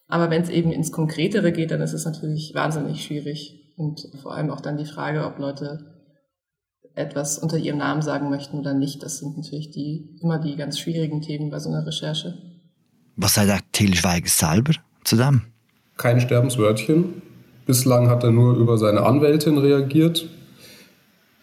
Aber 0.07 0.31
wenn 0.31 0.43
es 0.43 0.49
eben 0.49 0.73
ins 0.73 0.93
Konkretere 0.93 1.53
geht, 1.53 1.71
dann 1.71 1.83
ist 1.83 1.93
es 1.93 2.05
natürlich 2.05 2.53
wahnsinnig 2.55 3.05
schwierig. 3.05 3.75
Und 3.77 4.01
vor 4.23 4.35
allem 4.35 4.51
auch 4.51 4.61
dann 4.61 4.77
die 4.77 4.87
Frage, 4.87 5.25
ob 5.27 5.39
Leute 5.39 5.95
etwas 6.95 7.39
unter 7.39 7.59
ihrem 7.59 7.79
Namen 7.79 8.03
sagen 8.03 8.31
möchten 8.31 8.59
oder 8.59 8.75
nicht. 8.75 9.03
Das 9.03 9.19
sind 9.19 9.37
natürlich 9.37 9.71
die, 9.71 10.19
immer 10.21 10.39
die 10.39 10.57
ganz 10.57 10.79
schwierigen 10.79 11.21
Themen 11.21 11.51
bei 11.51 11.59
so 11.59 11.69
einer 11.69 11.87
Recherche. 11.87 12.35
Was 13.17 13.35
sagt 13.35 13.73
Till 13.73 13.95
Schweiger 13.95 14.29
selber 14.29 14.73
zu 15.05 15.17
dem? 15.17 15.43
Kein 15.99 16.21
Sterbenswörtchen. 16.21 17.23
Bislang 17.67 18.09
hat 18.09 18.25
er 18.25 18.31
nur 18.31 18.57
über 18.57 18.79
seine 18.79 19.03
Anwältin 19.03 19.59
reagiert, 19.59 20.29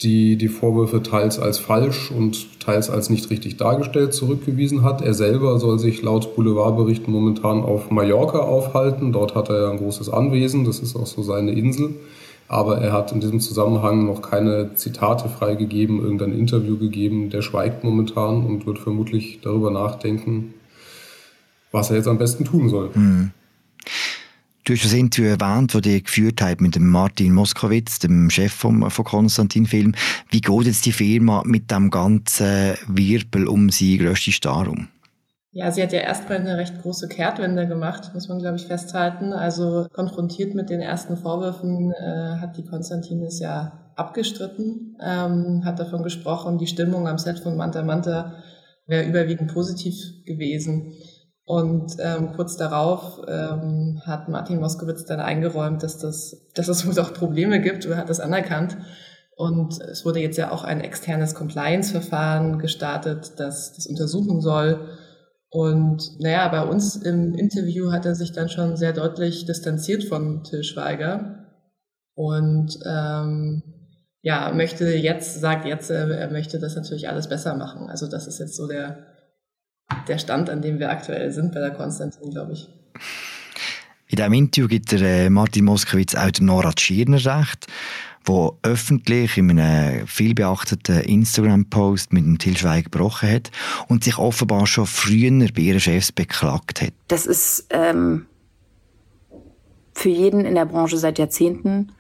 die 0.02 0.38
die 0.38 0.48
Vorwürfe 0.48 1.04
teils 1.04 1.38
als 1.40 1.60
falsch 1.60 2.10
und 2.10 2.62
teils 2.62 2.90
als 2.90 3.10
nicht 3.10 3.30
richtig 3.30 3.58
dargestellt 3.58 4.14
zurückgewiesen 4.14 4.82
hat. 4.82 5.02
Er 5.02 5.14
selber 5.14 5.60
soll 5.60 5.78
sich 5.78 6.02
laut 6.02 6.36
Boulevardberichten 6.36 7.14
momentan 7.14 7.64
auf 7.64 7.92
Mallorca 7.92 8.40
aufhalten. 8.40 9.12
Dort 9.12 9.36
hat 9.36 9.50
er 9.50 9.62
ja 9.62 9.72
ein 9.72 9.78
großes 9.78 10.10
Anwesen, 10.10 10.64
das 10.64 10.80
ist 10.80 10.96
auch 10.96 11.06
so 11.06 11.22
seine 11.22 11.52
Insel. 11.52 11.94
Aber 12.48 12.78
er 12.78 12.94
hat 12.94 13.12
in 13.12 13.20
diesem 13.20 13.42
Zusammenhang 13.42 14.06
noch 14.06 14.22
keine 14.22 14.74
Zitate 14.76 15.28
freigegeben, 15.28 16.00
irgendein 16.00 16.32
Interview 16.32 16.78
gegeben. 16.78 17.30
Der 17.30 17.42
schweigt 17.42 17.84
momentan 17.84 18.46
und 18.46 18.66
wird 18.66 18.80
vermutlich 18.80 19.42
darüber 19.42 19.70
nachdenken, 19.70 20.54
was 21.74 21.90
er 21.90 21.98
jetzt 21.98 22.08
am 22.08 22.18
besten 22.18 22.46
tun 22.46 22.70
soll. 22.70 22.92
Mhm. 22.94 23.32
Du 24.66 24.74
hast 24.74 24.84
das 24.84 24.94
Interview 24.94 25.30
erwähnt, 25.30 25.76
das 25.76 25.86
ihr 25.86 26.02
geführt 26.02 26.42
habt 26.42 26.60
mit 26.60 26.76
dem 26.76 26.90
Martin 26.90 27.32
Moskowitz, 27.36 28.00
dem 28.00 28.32
Chef 28.32 28.52
vom, 28.52 28.90
von 28.90 29.06
Konstantin 29.06 29.68
Film. 29.68 29.94
Wie 30.32 30.42
geht 30.42 30.66
jetzt 30.66 30.88
die 30.88 30.92
Firma 30.92 31.44
mit 31.46 31.70
dem 31.70 31.92
ganzen 31.92 32.74
Wirbel 32.88 33.48
um 33.48 33.70
sie 33.70 34.00
grösste 34.00 34.32
Star 34.32 34.68
um? 34.68 34.88
Ja, 35.52 35.70
sie 35.70 35.84
hat 35.84 35.94
ja 35.94 36.00
erstmal 36.00 36.40
eine 36.40 36.58
recht 36.58 36.82
große 36.82 37.08
Kehrtwende 37.10 37.68
gemacht, 37.68 38.10
muss 38.16 38.28
man, 38.28 38.40
glaube 38.40 38.56
ich, 38.56 38.66
festhalten. 38.66 39.34
Also 39.34 39.86
konfrontiert 39.94 40.56
mit 40.56 40.72
den 40.72 40.82
ersten 40.82 41.16
Vorwürfen 41.16 41.94
äh, 41.94 42.40
hat 42.42 42.58
die 42.58 42.66
Konstantin 42.66 43.22
es 43.22 43.40
ja 43.40 43.94
abgestritten, 43.96 44.98
ähm, 45.00 45.62
hat 45.64 45.78
davon 45.78 46.02
gesprochen, 46.02 46.58
die 46.58 46.66
Stimmung 46.66 47.08
am 47.08 47.20
Set 47.20 47.38
von 47.38 47.56
Manta 47.56 47.84
Manta 47.84 48.34
wäre 48.88 49.08
überwiegend 49.08 49.54
positiv 49.54 49.94
gewesen. 50.26 50.94
Und 51.46 51.98
ähm, 52.00 52.34
kurz 52.36 52.58
darauf 52.58 53.22
ähm, 53.28 54.02
hat 54.04 54.30
Martin 54.30 54.60
Moskowitz 54.60 55.06
dann 55.06 55.20
eingeräumt, 55.20 55.84
dass, 55.84 56.00
das, 56.00 56.50
dass 56.56 56.68
es 56.68 56.88
wohl 56.88 57.00
auch 57.00 57.14
Probleme 57.14 57.62
gibt 57.62 57.86
oder 57.86 57.98
hat 57.98 58.10
das 58.10 58.20
anerkannt. 58.20 58.78
Und 59.38 59.80
es 59.82 60.06
wurde 60.06 60.22
jetzt 60.22 60.38
ja 60.38 60.52
auch 60.52 60.64
ein 60.64 60.82
externes 60.82 61.36
Compliance-Verfahren 61.36 62.58
gestartet, 62.58 63.34
das 63.38 63.74
das 63.74 63.86
untersuchen 63.86 64.42
soll. 64.42 64.88
Und 65.50 66.20
naja, 66.20 66.48
bei 66.48 66.64
uns 66.64 66.96
im 66.96 67.34
Interview 67.36 67.92
hat 67.92 68.06
er 68.06 68.16
sich 68.16 68.32
dann 68.32 68.50
schon 68.50 68.76
sehr 68.76 68.94
deutlich 68.94 69.46
distanziert 69.46 70.04
von 70.04 70.44
Till 70.44 70.64
Schweiger 70.64 71.46
und 72.16 72.80
ähm, 72.86 73.62
ja, 74.22 74.52
möchte 74.54 74.90
jetzt, 74.96 75.40
sagt 75.40 75.66
jetzt, 75.66 75.92
er 75.92 76.32
möchte 76.32 76.60
das 76.60 76.76
natürlich 76.76 77.08
alles 77.10 77.30
besser 77.30 77.56
machen. 77.56 77.90
Also 77.90 78.08
das 78.08 78.26
ist 78.26 78.40
jetzt 78.40 78.56
so 78.56 78.68
der, 78.68 79.15
der 80.08 80.18
Stand, 80.18 80.50
an 80.50 80.62
dem 80.62 80.80
wir 80.80 80.90
aktuell 80.90 81.32
sind 81.32 81.54
bei 81.54 81.60
der 81.60 81.72
Konstantin, 81.72 82.32
glaube 82.32 82.54
ich. 82.54 82.70
In 84.08 84.18
diesem 84.18 84.34
Interview 84.34 84.68
gibt 84.68 84.92
der 84.92 85.02
äh, 85.02 85.30
Martin 85.30 85.66
Moskowitz 85.66 86.16
auch 86.16 86.32
dem 86.32 86.46
Nora 86.46 86.74
Tschirner 86.74 87.24
recht 87.26 87.68
wo 88.26 88.58
öffentlich 88.64 89.38
in 89.38 89.60
einem 89.60 90.08
vielbeachteten 90.08 91.02
Instagram-Post 91.02 92.12
mit 92.12 92.26
dem 92.26 92.38
Til 92.38 92.58
Schweiger 92.58 92.90
gebrochen 92.90 93.30
hat 93.30 93.52
und 93.88 94.04
sich 94.04 94.18
offenbar 94.18 94.68
schon 94.68 94.88
früher 94.88 95.48
bei 95.54 95.62
ihren 95.62 95.80
Chefs 95.80 96.12
beklagt 96.12 96.82
hat. 96.82 96.94
Das 97.08 97.26
ist 97.26 97.68
ähm, 97.70 98.26
für 99.94 100.10
jeden 100.10 100.46
in 100.46 100.56
der 100.56 100.66
Branche 100.66 100.98
seit 100.98 101.20
Jahrzehnten, 101.20 101.92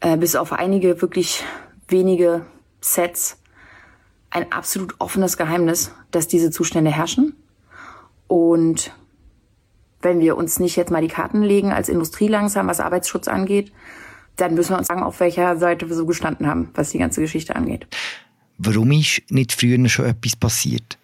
äh, 0.00 0.16
bis 0.16 0.36
auf 0.36 0.52
einige 0.52 1.00
wirklich 1.02 1.44
wenige 1.88 2.46
Sets, 2.80 3.38
ein 4.30 4.52
absolut 4.52 4.94
offenes 4.98 5.36
Geheimnis, 5.36 5.92
dass 6.10 6.28
diese 6.28 6.50
Zustände 6.50 6.90
herrschen. 6.90 7.34
Und 8.28 8.92
wenn 10.02 10.20
wir 10.20 10.36
uns 10.36 10.58
nicht 10.58 10.76
jetzt 10.76 10.90
mal 10.90 11.02
die 11.02 11.08
Karten 11.08 11.42
legen 11.42 11.72
als 11.72 11.88
Industrie 11.88 12.28
langsam, 12.28 12.68
was 12.68 12.80
Arbeitsschutz 12.80 13.28
angeht, 13.28 13.72
dann 14.36 14.54
müssen 14.54 14.70
wir 14.70 14.78
uns 14.78 14.88
sagen, 14.88 15.02
auf 15.02 15.20
welcher 15.20 15.56
Seite 15.56 15.88
wir 15.88 15.96
so 15.96 16.06
gestanden 16.06 16.46
haben, 16.46 16.68
was 16.74 16.90
die 16.90 16.98
ganze 16.98 17.20
Geschichte 17.20 17.56
angeht. 17.56 17.86
Warum 18.58 18.92
ist 18.92 19.22
nicht 19.30 19.52
früher 19.52 19.88
schon 19.88 20.06
etwas 20.06 20.36
passiert? 20.36 20.98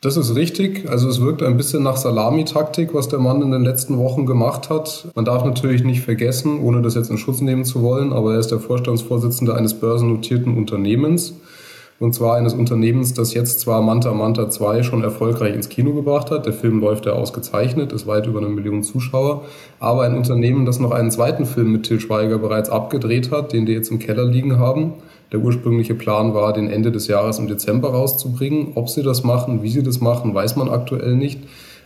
Das 0.00 0.16
ist 0.16 0.36
richtig. 0.36 0.88
Also 0.88 1.08
es 1.08 1.20
wirkt 1.20 1.42
ein 1.42 1.56
bisschen 1.56 1.82
nach 1.82 1.96
Salamitaktik, 1.96 2.94
was 2.94 3.08
der 3.08 3.18
Mann 3.18 3.42
in 3.42 3.50
den 3.50 3.64
letzten 3.64 3.98
Wochen 3.98 4.26
gemacht 4.26 4.70
hat. 4.70 5.08
Man 5.16 5.24
darf 5.24 5.44
natürlich 5.44 5.82
nicht 5.82 6.02
vergessen, 6.02 6.60
ohne 6.60 6.82
das 6.82 6.94
jetzt 6.94 7.10
in 7.10 7.18
Schutz 7.18 7.40
nehmen 7.40 7.64
zu 7.64 7.82
wollen, 7.82 8.12
aber 8.12 8.34
er 8.34 8.38
ist 8.38 8.52
der 8.52 8.60
Vorstandsvorsitzende 8.60 9.54
eines 9.54 9.74
börsennotierten 9.74 10.56
Unternehmens. 10.56 11.34
Und 12.00 12.14
zwar 12.14 12.36
eines 12.36 12.54
Unternehmens, 12.54 13.12
das 13.12 13.34
jetzt 13.34 13.58
zwar 13.58 13.82
Manta 13.82 14.14
Manta 14.14 14.48
2 14.48 14.84
schon 14.84 15.02
erfolgreich 15.02 15.52
ins 15.52 15.68
Kino 15.68 15.94
gebracht 15.94 16.30
hat. 16.30 16.46
Der 16.46 16.52
Film 16.52 16.78
läuft 16.78 17.06
ja 17.06 17.12
ausgezeichnet, 17.12 17.92
ist 17.92 18.06
weit 18.06 18.28
über 18.28 18.38
eine 18.38 18.48
Million 18.48 18.84
Zuschauer. 18.84 19.42
Aber 19.80 20.02
ein 20.02 20.16
Unternehmen, 20.16 20.64
das 20.64 20.78
noch 20.78 20.92
einen 20.92 21.10
zweiten 21.10 21.44
Film 21.44 21.72
mit 21.72 21.86
Til 21.86 21.98
Schweiger 21.98 22.38
bereits 22.38 22.70
abgedreht 22.70 23.32
hat, 23.32 23.52
den 23.52 23.66
die 23.66 23.72
jetzt 23.72 23.90
im 23.90 23.98
Keller 23.98 24.24
liegen 24.24 24.60
haben. 24.60 24.92
Der 25.32 25.40
ursprüngliche 25.40 25.96
Plan 25.96 26.34
war, 26.34 26.52
den 26.52 26.70
Ende 26.70 26.92
des 26.92 27.08
Jahres 27.08 27.40
im 27.40 27.48
Dezember 27.48 27.90
rauszubringen. 27.90 28.68
Ob 28.76 28.88
sie 28.88 29.02
das 29.02 29.24
machen, 29.24 29.64
wie 29.64 29.70
sie 29.70 29.82
das 29.82 30.00
machen, 30.00 30.32
weiß 30.32 30.54
man 30.54 30.68
aktuell 30.68 31.16
nicht. 31.16 31.40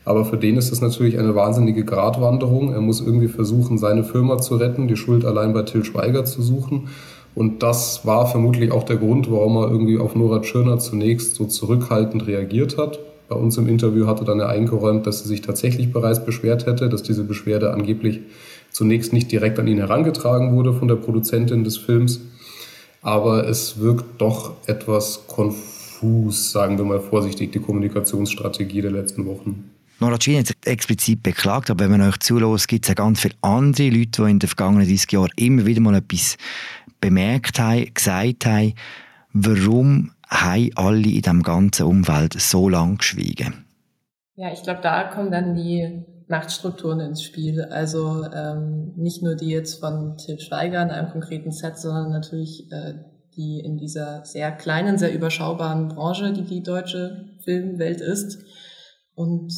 Aber 0.04 0.26
für 0.26 0.36
den 0.36 0.58
ist 0.58 0.70
das 0.72 0.82
natürlich 0.82 1.18
eine 1.18 1.34
wahnsinnige 1.34 1.84
Gratwanderung. 1.84 2.72
Er 2.72 2.80
muss 2.80 3.00
irgendwie 3.00 3.28
versuchen, 3.28 3.78
seine 3.78 4.04
Firma 4.04 4.38
zu 4.38 4.56
retten, 4.56 4.88
die 4.88 4.96
Schuld 4.96 5.24
allein 5.24 5.54
bei 5.54 5.62
Til 5.62 5.84
Schweiger 5.84 6.24
zu 6.26 6.42
suchen. 6.42 6.88
Und 7.34 7.62
das 7.62 8.04
war 8.04 8.26
vermutlich 8.26 8.72
auch 8.72 8.82
der 8.82 8.96
Grund, 8.96 9.30
warum 9.30 9.56
er 9.56 9.70
irgendwie 9.70 9.98
auf 9.98 10.14
Nora 10.14 10.40
Tschirner 10.40 10.78
zunächst 10.78 11.34
so 11.34 11.46
zurückhaltend 11.46 12.26
reagiert 12.26 12.76
hat. 12.76 12.98
Bei 13.28 13.36
uns 13.36 13.56
im 13.56 13.68
Interview 13.68 14.06
hatte 14.06 14.24
dann 14.24 14.40
er 14.40 14.50
eingeräumt, 14.50 15.06
dass 15.06 15.22
sie 15.22 15.28
sich 15.28 15.40
tatsächlich 15.40 15.92
bereits 15.92 16.24
beschwert 16.24 16.66
hätte, 16.66 16.90
dass 16.90 17.02
diese 17.02 17.24
Beschwerde 17.24 17.72
angeblich 17.72 18.20
zunächst 18.70 19.12
nicht 19.14 19.32
direkt 19.32 19.58
an 19.58 19.66
ihn 19.66 19.78
herangetragen 19.78 20.54
wurde 20.54 20.74
von 20.74 20.88
der 20.88 20.96
Produzentin 20.96 21.64
des 21.64 21.78
Films. 21.78 22.20
Aber 23.00 23.48
es 23.48 23.80
wirkt 23.80 24.20
doch 24.20 24.52
etwas 24.66 25.26
konfus, 25.26 26.52
sagen 26.52 26.76
wir 26.76 26.84
mal 26.84 27.00
vorsichtig, 27.00 27.52
die 27.52 27.58
Kommunikationsstrategie 27.58 28.82
der 28.82 28.92
letzten 28.92 29.24
Wochen. 29.26 29.71
Nora 30.02 30.18
Cini 30.18 30.38
hat 30.38 30.48
sich 30.48 30.56
explizit 30.64 31.22
beklagt, 31.22 31.70
aber 31.70 31.84
wenn 31.84 31.92
man 31.92 32.08
euch 32.08 32.18
zulässt, 32.18 32.66
gibt 32.66 32.84
es 32.84 32.88
ja 32.88 32.94
ganz 32.94 33.20
viele 33.20 33.36
andere 33.40 33.88
Leute, 33.88 34.22
die 34.22 34.30
in 34.30 34.40
den 34.40 34.48
vergangenen 34.48 34.88
30 34.88 35.12
Jahren 35.12 35.30
immer 35.36 35.64
wieder 35.64 35.80
mal 35.80 35.94
etwas 35.94 36.36
bemerkt 37.00 37.60
haben, 37.60 37.86
gesagt 37.94 38.44
haben, 38.44 38.74
warum 39.32 40.10
haben 40.26 40.70
alle 40.74 40.96
in 40.96 41.22
diesem 41.22 41.44
ganzen 41.44 41.86
Umfeld 41.86 42.34
so 42.40 42.68
lange 42.68 42.96
geschwiegen? 42.96 43.64
Ja, 44.34 44.52
ich 44.52 44.64
glaube, 44.64 44.80
da 44.82 45.04
kommen 45.04 45.30
dann 45.30 45.54
die 45.54 46.02
Machtstrukturen 46.26 46.98
ins 46.98 47.22
Spiel. 47.22 47.62
Also 47.62 48.24
ähm, 48.24 48.94
nicht 48.96 49.22
nur 49.22 49.36
die 49.36 49.50
jetzt 49.50 49.78
von 49.78 50.16
Til 50.16 50.40
Schweiger 50.40 50.82
in 50.82 50.90
einem 50.90 51.10
konkreten 51.10 51.52
Set, 51.52 51.78
sondern 51.78 52.10
natürlich 52.10 52.72
äh, 52.72 52.94
die 53.36 53.60
in 53.60 53.76
dieser 53.76 54.24
sehr 54.24 54.50
kleinen, 54.50 54.98
sehr 54.98 55.14
überschaubaren 55.14 55.90
Branche, 55.90 56.32
die 56.32 56.42
die 56.42 56.64
deutsche 56.64 57.36
Filmwelt 57.44 58.00
ist. 58.00 58.42
Und 59.14 59.52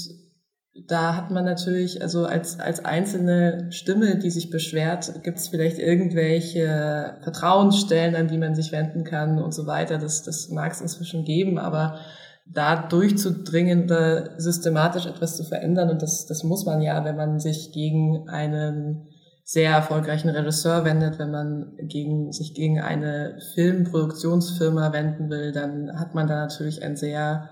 da 0.74 1.14
hat 1.14 1.30
man 1.30 1.44
natürlich, 1.44 2.02
also 2.02 2.26
als, 2.26 2.58
als 2.58 2.84
einzelne 2.84 3.68
Stimme, 3.70 4.18
die 4.18 4.30
sich 4.30 4.50
beschwert, 4.50 5.22
gibt 5.22 5.38
es 5.38 5.48
vielleicht 5.48 5.78
irgendwelche 5.78 7.16
Vertrauensstellen, 7.22 8.16
an 8.16 8.26
die 8.26 8.38
man 8.38 8.56
sich 8.56 8.72
wenden 8.72 9.04
kann 9.04 9.40
und 9.40 9.54
so 9.54 9.66
weiter. 9.66 9.98
Das, 9.98 10.24
das 10.24 10.48
mag 10.48 10.72
es 10.72 10.80
inzwischen 10.80 11.24
geben, 11.24 11.58
aber 11.58 12.00
da 12.46 12.76
durchzudringen 12.88 13.84
oder 13.84 14.38
systematisch 14.38 15.06
etwas 15.06 15.36
zu 15.36 15.44
verändern, 15.44 15.90
und 15.90 16.02
das, 16.02 16.26
das 16.26 16.42
muss 16.42 16.66
man 16.66 16.82
ja, 16.82 17.04
wenn 17.04 17.16
man 17.16 17.38
sich 17.38 17.72
gegen 17.72 18.28
einen 18.28 19.06
sehr 19.44 19.70
erfolgreichen 19.70 20.30
Regisseur 20.30 20.84
wendet, 20.84 21.18
wenn 21.18 21.30
man 21.30 21.76
gegen, 21.82 22.32
sich 22.32 22.54
gegen 22.54 22.80
eine 22.80 23.38
Filmproduktionsfirma 23.54 24.92
wenden 24.92 25.30
will, 25.30 25.52
dann 25.52 26.00
hat 26.00 26.14
man 26.14 26.26
da 26.26 26.36
natürlich 26.36 26.82
ein 26.82 26.96
sehr 26.96 27.48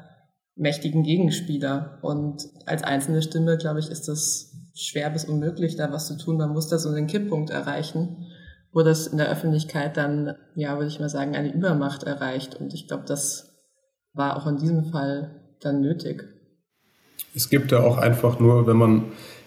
mächtigen 0.57 1.03
Gegenspieler. 1.03 1.99
Und 2.03 2.49
als 2.67 2.83
einzelne 2.83 3.23
Stimme, 3.23 3.57
glaube 3.57 3.81
ich, 3.81 3.91
ist 3.91 4.09
das 4.09 4.53
schwer 4.75 5.11
bis 5.11 5.25
unmöglich, 5.25 5.77
da 5.77 5.93
was 5.93 6.09
zu 6.09 6.17
tun. 6.17 6.37
Man 6.39 6.53
muss 6.53 6.69
da 6.69 6.79
so 6.79 6.89
einen 6.89 7.07
Kipppunkt 7.07 7.51
erreichen. 7.51 8.27
wo 8.75 8.83
das 8.83 9.07
in 9.07 9.19
der 9.19 9.31
Öffentlichkeit 9.31 9.99
dann, 9.99 10.35
ja, 10.55 10.77
würde 10.77 10.89
ich 10.89 10.99
mal 10.99 11.11
sagen, 11.11 11.37
eine 11.37 11.53
Übermacht 11.53 12.05
erreicht. 12.05 12.55
Und 12.59 12.73
ich 12.73 12.89
glaube, 12.89 13.05
das 13.07 13.53
war 14.15 14.37
auch 14.37 14.47
in 14.47 14.57
diesem 14.57 14.87
Fall 14.87 15.43
dann 15.61 15.83
nötig. 15.83 16.25
Es 17.35 17.51
gibt 17.51 17.71
ja 17.71 17.81
auch 17.81 17.99
einfach 17.99 18.41
nur, 18.41 18.67
wenn 18.67 18.77
man 18.77 19.05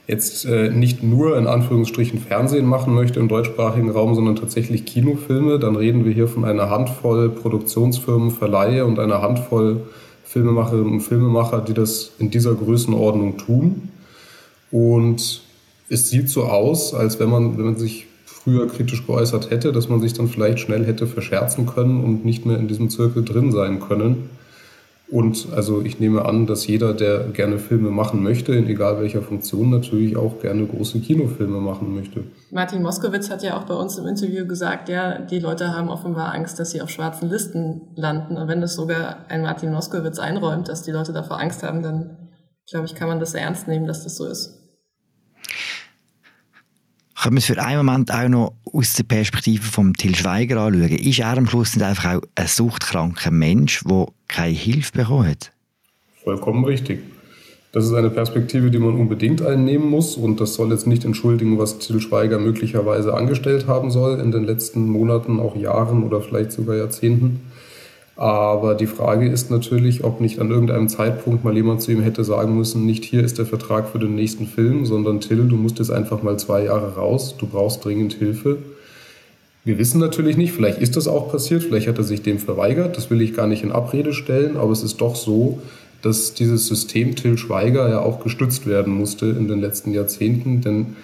jetzt 0.07 0.45
äh, 0.45 0.69
nicht 0.69 1.01
nur 1.01 1.37
in 1.37 1.47
Anführungsstrichen 1.47 2.19
Fernsehen 2.19 2.65
machen 2.65 2.93
möchte 2.93 3.19
im 3.19 3.27
deutschsprachigen 3.27 3.89
Raum, 3.89 4.13
sondern 4.13 4.35
tatsächlich 4.35 4.85
Kinofilme, 4.85 5.57
dann 5.57 5.75
reden 5.75 6.05
wir 6.05 6.13
hier 6.13 6.27
von 6.27 6.45
einer 6.45 6.69
Handvoll 6.69 7.29
Produktionsfirmen, 7.29 8.29
Verleihe 8.29 8.85
und 8.85 8.99
einer 8.99 9.21
Handvoll 9.23 9.87
Filmemacherinnen 10.35 10.91
und 10.91 10.99
Filmemacher, 10.99 11.61
die 11.61 11.73
das 11.73 12.11
in 12.19 12.29
dieser 12.29 12.53
Größenordnung 12.55 13.37
tun. 13.37 13.87
Und 14.69 15.41
es 15.87 16.09
sieht 16.09 16.27
so 16.27 16.43
aus, 16.43 16.93
als 16.93 17.21
wenn 17.21 17.29
man, 17.29 17.57
wenn 17.57 17.63
man 17.63 17.77
sich 17.77 18.07
früher 18.25 18.67
kritisch 18.67 19.07
geäußert 19.07 19.49
hätte, 19.49 19.71
dass 19.71 19.87
man 19.87 20.01
sich 20.01 20.11
dann 20.11 20.27
vielleicht 20.27 20.59
schnell 20.59 20.85
hätte 20.85 21.07
verscherzen 21.07 21.65
können 21.67 22.03
und 22.03 22.25
nicht 22.25 22.45
mehr 22.45 22.57
in 22.57 22.67
diesem 22.67 22.89
Zirkel 22.89 23.23
drin 23.23 23.53
sein 23.53 23.79
können. 23.79 24.29
Und 25.07 25.47
also 25.55 25.81
ich 25.81 26.01
nehme 26.01 26.25
an, 26.25 26.47
dass 26.47 26.67
jeder, 26.67 26.93
der 26.93 27.29
gerne 27.31 27.57
Filme 27.57 27.89
machen 27.89 28.21
möchte, 28.21 28.53
in 28.53 28.67
egal 28.67 28.99
welcher 28.99 29.21
Funktion, 29.21 29.69
natürlich 29.69 30.17
auch 30.17 30.41
gerne 30.41 30.65
große 30.65 30.99
Kinofilme 30.99 31.61
machen 31.61 31.95
möchte. 31.95 32.25
Martin 32.51 32.83
Moskowitz 32.83 33.29
hat 33.29 33.43
ja 33.43 33.57
auch 33.57 33.63
bei 33.63 33.73
uns 33.73 33.97
im 33.97 34.05
Interview 34.05 34.45
gesagt, 34.45 34.87
ja, 34.87 35.19
die 35.19 35.39
Leute 35.39 35.73
haben 35.73 35.89
offenbar 35.89 36.33
Angst, 36.33 36.59
dass 36.59 36.71
sie 36.71 36.81
auf 36.81 36.89
schwarzen 36.89 37.29
Listen 37.29 37.81
landen. 37.95 38.37
Und 38.37 38.47
wenn 38.47 38.61
es 38.61 38.75
sogar 38.75 39.25
ein 39.29 39.41
Martin 39.41 39.71
Moskowitz 39.71 40.19
einräumt, 40.19 40.69
dass 40.69 40.83
die 40.83 40.91
Leute 40.91 41.11
davor 41.11 41.39
Angst 41.39 41.63
haben, 41.63 41.81
dann 41.81 42.29
glaube 42.69 42.85
ich, 42.85 42.95
kann 42.95 43.07
man 43.07 43.19
das 43.19 43.33
ernst 43.33 43.67
nehmen, 43.67 43.87
dass 43.87 44.03
das 44.03 44.15
so 44.15 44.27
ist. 44.27 44.61
Können 47.21 47.37
wir 47.37 47.39
es 47.39 47.45
für 47.45 47.59
einen 47.59 47.77
Moment 47.77 48.13
auch 48.13 48.27
noch 48.27 48.55
aus 48.71 48.93
der 48.93 49.03
Perspektive 49.03 49.63
von 49.63 49.93
Till 49.93 50.15
Schweiger 50.15 50.61
anschauen? 50.61 50.91
Ist 50.91 51.19
er 51.19 51.37
am 51.37 51.47
Schluss 51.47 51.75
nicht 51.75 51.83
einfach 51.83 52.15
auch 52.15 52.21
ein 52.35 52.47
suchtkranker 52.47 53.31
Mensch, 53.31 53.83
der 53.83 54.07
keine 54.27 54.53
Hilfe 54.53 54.91
bekommen 54.91 55.29
hat? 55.29 55.51
Vollkommen 56.23 56.63
richtig. 56.65 57.14
Das 57.75 57.83
ist 57.83 57.93
eine 57.93 58.09
Perspektive, 58.09 58.71
die 58.71 58.79
man 58.79 58.95
unbedingt 58.95 59.41
einnehmen 59.41 59.89
muss. 59.89 60.15
Und 60.15 60.39
das 60.39 60.53
soll 60.53 60.71
jetzt 60.71 60.87
nicht 60.87 61.03
entschuldigen, 61.03 61.59
was 61.59 61.77
Till 61.77 61.99
Schweiger 61.99 62.39
möglicherweise 62.39 63.13
angestellt 63.13 63.67
haben 63.67 63.91
soll 63.91 64.21
in 64.21 64.31
den 64.31 64.45
letzten 64.45 64.87
Monaten, 64.87 65.41
auch 65.41 65.57
Jahren 65.57 66.03
oder 66.03 66.21
vielleicht 66.21 66.53
sogar 66.53 66.77
Jahrzehnten. 66.77 67.41
Aber 68.15 68.75
die 68.75 68.87
Frage 68.87 69.27
ist 69.27 69.51
natürlich, 69.51 70.05
ob 70.05 70.21
nicht 70.21 70.39
an 70.39 70.51
irgendeinem 70.51 70.87
Zeitpunkt 70.87 71.43
mal 71.43 71.53
jemand 71.53 71.81
zu 71.81 71.91
ihm 71.91 71.99
hätte 71.99 72.23
sagen 72.23 72.57
müssen, 72.57 72.85
nicht 72.85 73.03
hier 73.03 73.25
ist 73.25 73.39
der 73.39 73.45
Vertrag 73.45 73.89
für 73.89 73.99
den 73.99 74.15
nächsten 74.15 74.47
Film, 74.47 74.85
sondern 74.85 75.19
Till, 75.19 75.45
du 75.49 75.57
musst 75.57 75.79
jetzt 75.79 75.91
einfach 75.91 76.23
mal 76.23 76.39
zwei 76.39 76.63
Jahre 76.63 76.95
raus, 76.95 77.35
du 77.37 77.45
brauchst 77.45 77.83
dringend 77.83 78.13
Hilfe. 78.13 78.59
Wir 79.65 79.77
wissen 79.77 79.99
natürlich 79.99 80.37
nicht, 80.37 80.53
vielleicht 80.53 80.79
ist 80.79 80.95
das 80.95 81.09
auch 81.09 81.29
passiert, 81.29 81.63
vielleicht 81.63 81.89
hat 81.89 81.97
er 81.97 82.05
sich 82.05 82.21
dem 82.21 82.39
verweigert, 82.39 82.95
das 82.95 83.09
will 83.09 83.19
ich 83.19 83.33
gar 83.33 83.47
nicht 83.47 83.63
in 83.63 83.73
Abrede 83.73 84.13
stellen, 84.13 84.55
aber 84.55 84.71
es 84.71 84.81
ist 84.81 85.01
doch 85.01 85.17
so, 85.17 85.59
dass 86.05 86.35
dieses 86.35 86.67
System 86.67 87.15
Till 87.15 87.35
Schweiger 87.35 87.89
ja 87.89 87.99
auch 87.99 88.23
gestützt 88.23 88.67
werden 88.67 88.93
musste 88.93 89.25
in 89.25 89.47
den 89.47 89.59
letzten 89.59 89.91
Jahrzehnten, 89.91 90.61
denn 90.61 90.95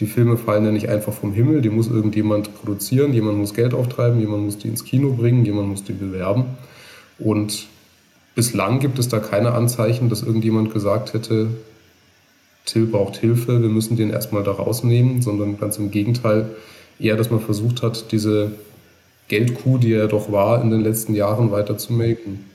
die 0.00 0.06
Filme 0.06 0.36
fallen 0.36 0.64
ja 0.64 0.72
nicht 0.72 0.88
einfach 0.88 1.12
vom 1.12 1.32
Himmel, 1.32 1.62
die 1.62 1.70
muss 1.70 1.86
irgendjemand 1.86 2.52
produzieren, 2.56 3.12
jemand 3.12 3.38
muss 3.38 3.54
Geld 3.54 3.72
auftreiben, 3.72 4.18
jemand 4.18 4.44
muss 4.44 4.58
die 4.58 4.66
ins 4.66 4.82
Kino 4.82 5.12
bringen, 5.12 5.44
jemand 5.44 5.68
muss 5.68 5.84
die 5.84 5.92
bewerben. 5.92 6.44
Und 7.20 7.68
bislang 8.34 8.80
gibt 8.80 8.98
es 8.98 9.08
da 9.08 9.20
keine 9.20 9.52
Anzeichen, 9.52 10.08
dass 10.08 10.24
irgendjemand 10.24 10.72
gesagt 10.74 11.14
hätte, 11.14 11.50
Till 12.64 12.86
braucht 12.86 13.16
Hilfe, 13.16 13.62
wir 13.62 13.68
müssen 13.68 13.96
den 13.96 14.10
erstmal 14.10 14.42
da 14.42 14.50
rausnehmen, 14.50 15.22
sondern 15.22 15.60
ganz 15.60 15.78
im 15.78 15.92
Gegenteil, 15.92 16.50
eher, 16.98 17.14
dass 17.14 17.30
man 17.30 17.38
versucht 17.38 17.84
hat, 17.84 18.10
diese 18.10 18.50
Geldkuh, 19.28 19.78
die 19.78 19.92
er 19.92 20.08
doch 20.08 20.32
war, 20.32 20.60
in 20.60 20.70
den 20.70 20.80
letzten 20.80 21.14
Jahren 21.14 21.52
weiter 21.52 21.78
zu 21.78 21.92
melken. 21.92 22.47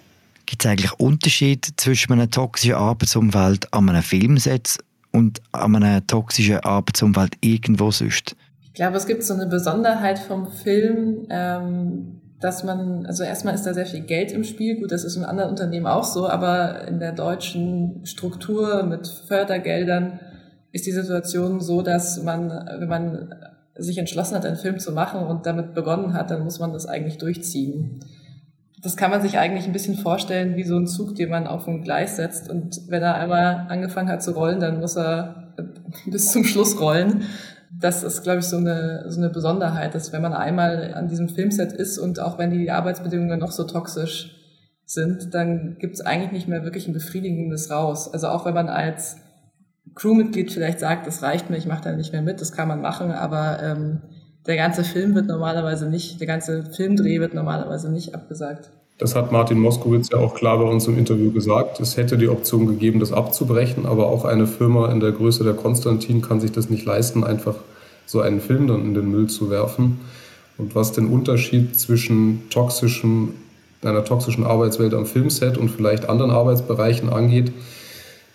Gibt 0.53 0.65
es 0.65 0.69
eigentlich 0.69 1.00
Unterschied 1.00 1.67
zwischen 1.77 2.13
einem 2.13 2.29
toxischen 2.29 2.75
Arbeitsumfeld 2.75 3.74
an 3.74 3.89
einem 3.89 4.03
Filmset 4.03 4.77
und 5.12 5.41
an 5.51 5.75
einem 5.75 6.05
toxischen 6.05 6.57
Arbeitsumfeld 6.57 7.38
irgendwo 7.41 7.89
sonst? 7.89 8.36
Ich 8.62 8.73
glaube, 8.73 8.97
es 8.97 9.08
gibt 9.08 9.23
so 9.23 9.34
eine 9.34 9.47
Besonderheit 9.47 10.19
vom 10.19 10.51
Film, 10.51 11.25
ähm, 11.32 12.21
dass 12.39 12.63
man, 12.63 13.08
also 13.08 13.23
erstmal 13.23 13.56
ist 13.56 13.63
da 13.63 13.73
sehr 13.73 13.88
viel 13.88 14.01
Geld 14.01 14.32
im 14.32 14.43
Spiel. 14.43 14.80
Gut, 14.80 14.91
das 14.91 15.04
ist 15.04 15.15
in 15.15 15.23
anderen 15.23 15.49
Unternehmen 15.49 15.88
auch 15.88 16.04
so, 16.04 16.30
aber 16.30 16.88
in 16.88 16.99
der 16.99 17.13
deutschen 17.13 18.06
Struktur 18.06 18.84
mit 18.84 19.08
Fördergeldern 19.08 20.19
ist 20.71 20.86
die 20.86 20.91
Situation 20.91 21.62
so, 21.62 21.82
dass 21.82 22.21
man, 22.21 22.49
wenn 22.77 22.89
man 22.89 23.34
sich 23.73 23.97
entschlossen 23.97 24.36
hat, 24.36 24.45
einen 24.45 24.58
Film 24.58 24.77
zu 24.77 24.91
machen 24.91 25.23
und 25.23 25.47
damit 25.47 25.73
begonnen 25.73 26.13
hat, 26.13 26.30
dann 26.30 26.43
muss 26.43 26.60
man 26.60 26.73
das 26.73 26.86
eigentlich 26.86 27.17
durchziehen 27.17 28.01
das 28.84 28.98
kann 28.98 29.12
man 29.12 29.22
sich 29.22 29.38
eigentlich 29.38 29.65
ein 29.65 29.72
bisschen 29.72 29.96
vorstellen 29.96 30.58
wie 30.58 30.63
so 30.63 30.78
ein 30.78 30.88
Zug, 30.88 31.15
den 31.15 31.30
man 31.30 31.48
auf 31.48 31.67
ein 31.67 31.82
Gleis 31.84 32.17
setzt. 32.17 32.50
Und 32.50 32.82
wenn 32.89 33.02
er 33.02 33.15
einmal 33.15 33.65
angefangen 33.69 34.10
hat 34.10 34.22
zu 34.22 34.32
rollen, 34.32 34.60
dann 34.60 34.82
muss 34.82 34.98
er 34.98 35.54
bis 36.06 36.32
zum 36.34 36.43
Schluss 36.43 36.80
rollen. 36.80 37.24
Das 37.80 38.04
ist, 38.04 38.24
glaube 38.24 38.39
ich, 38.39 38.46
so 38.46 38.58
eine, 38.58 39.06
so 39.08 39.19
eine 39.22 39.30
Besonderheit, 39.30 39.96
dass 39.96 40.12
wenn 40.12 40.22
man 40.22 40.34
einmal 40.34 40.93
an 40.93 41.08
diesem 41.08 41.30
Filmset 41.30 41.72
ist 41.72 41.98
und 41.98 42.19
auch 42.19 42.38
wenn 42.38 42.52
die 42.52 42.69
Arbeitsbedingungen 42.69 43.39
noch 43.39 43.52
so 43.52 43.63
toxisch 43.63 44.36
sind, 44.86 45.34
dann 45.34 45.78
gibt 45.80 45.96
es 45.96 46.02
eigentlich 46.02 46.34
nicht 46.34 46.48
mehr 46.50 46.65
wirklich 46.65 46.88
ein 46.88 46.93
befriedigendes 46.93 47.72
raus. 47.72 48.12
Also 48.13 48.28
auch 48.28 48.46
wenn 48.46 48.54
man 48.54 48.67
als 48.67 49.17
Crewmitglied 49.96 50.52
vielleicht 50.52 50.80
sagt, 50.80 51.08
das 51.08 51.24
reicht 51.24 51.50
mir, 51.50 51.58
ich 51.58 51.67
mache 51.67 51.84
da 51.84 51.93
nicht 51.93 52.12
mehr 52.12 52.22
mit, 52.22 52.41
das 52.41 52.52
kann 52.52 52.67
man 52.67 52.82
machen, 52.82 53.12
aber 53.12 53.63
ähm, 53.63 54.02
der 54.45 54.58
ganze 54.58 54.84
Film 54.84 55.15
wird 55.15 55.27
normalerweise 55.27 55.89
nicht, 55.89 56.19
der 56.19 56.27
ganze 56.27 56.65
Filmdreh 56.75 57.19
wird 57.19 57.34
normalerweise 57.34 57.91
nicht 57.91 58.13
abgesagt. 58.13 58.69
Das 58.97 59.15
hat 59.15 59.32
Martin 59.32 59.60
Moskowitz 59.60 60.10
ja 60.12 60.19
auch 60.19 60.36
klar 60.36 60.60
bei 60.60 60.65
uns 60.65 60.88
im 60.88 60.97
Interview 60.97 61.32
gesagt. 61.32 61.79
Es 61.79 61.97
hätte 61.97 62.17
die 62.17 62.29
Option 62.29 62.67
gegeben, 62.67 62.99
das 62.99 63.12
abzubrechen, 63.12 63.86
aber 63.86 64.08
auch 64.08 64.23
eine 64.23 64.45
Firma 64.45 64.91
in 64.91 64.99
der 64.99 65.12
Größe 65.12 65.43
der 65.43 65.53
Konstantin 65.53 66.21
kann 66.21 66.39
sich 66.39 66.51
das 66.51 66.69
nicht 66.69 66.86
leisten, 66.86 67.23
einfach 67.23 67.56
so 68.06 68.21
einen 68.21 68.39
Film 68.39 68.67
dann 68.67 68.82
in 68.82 68.93
den 68.93 69.10
Müll 69.10 69.27
zu 69.27 69.49
werfen. 69.49 69.99
Und 70.58 70.75
was 70.75 70.91
den 70.91 71.08
Unterschied 71.08 71.77
zwischen 71.79 72.43
toxischem, 72.49 73.34
einer 73.82 74.06
toxischen 74.06 74.45
Arbeitswelt 74.45 74.93
am 74.93 75.06
Filmset 75.06 75.58
und 75.58 75.69
vielleicht 75.69 76.08
anderen 76.08 76.32
Arbeitsbereichen 76.32 77.10
angeht, 77.10 77.51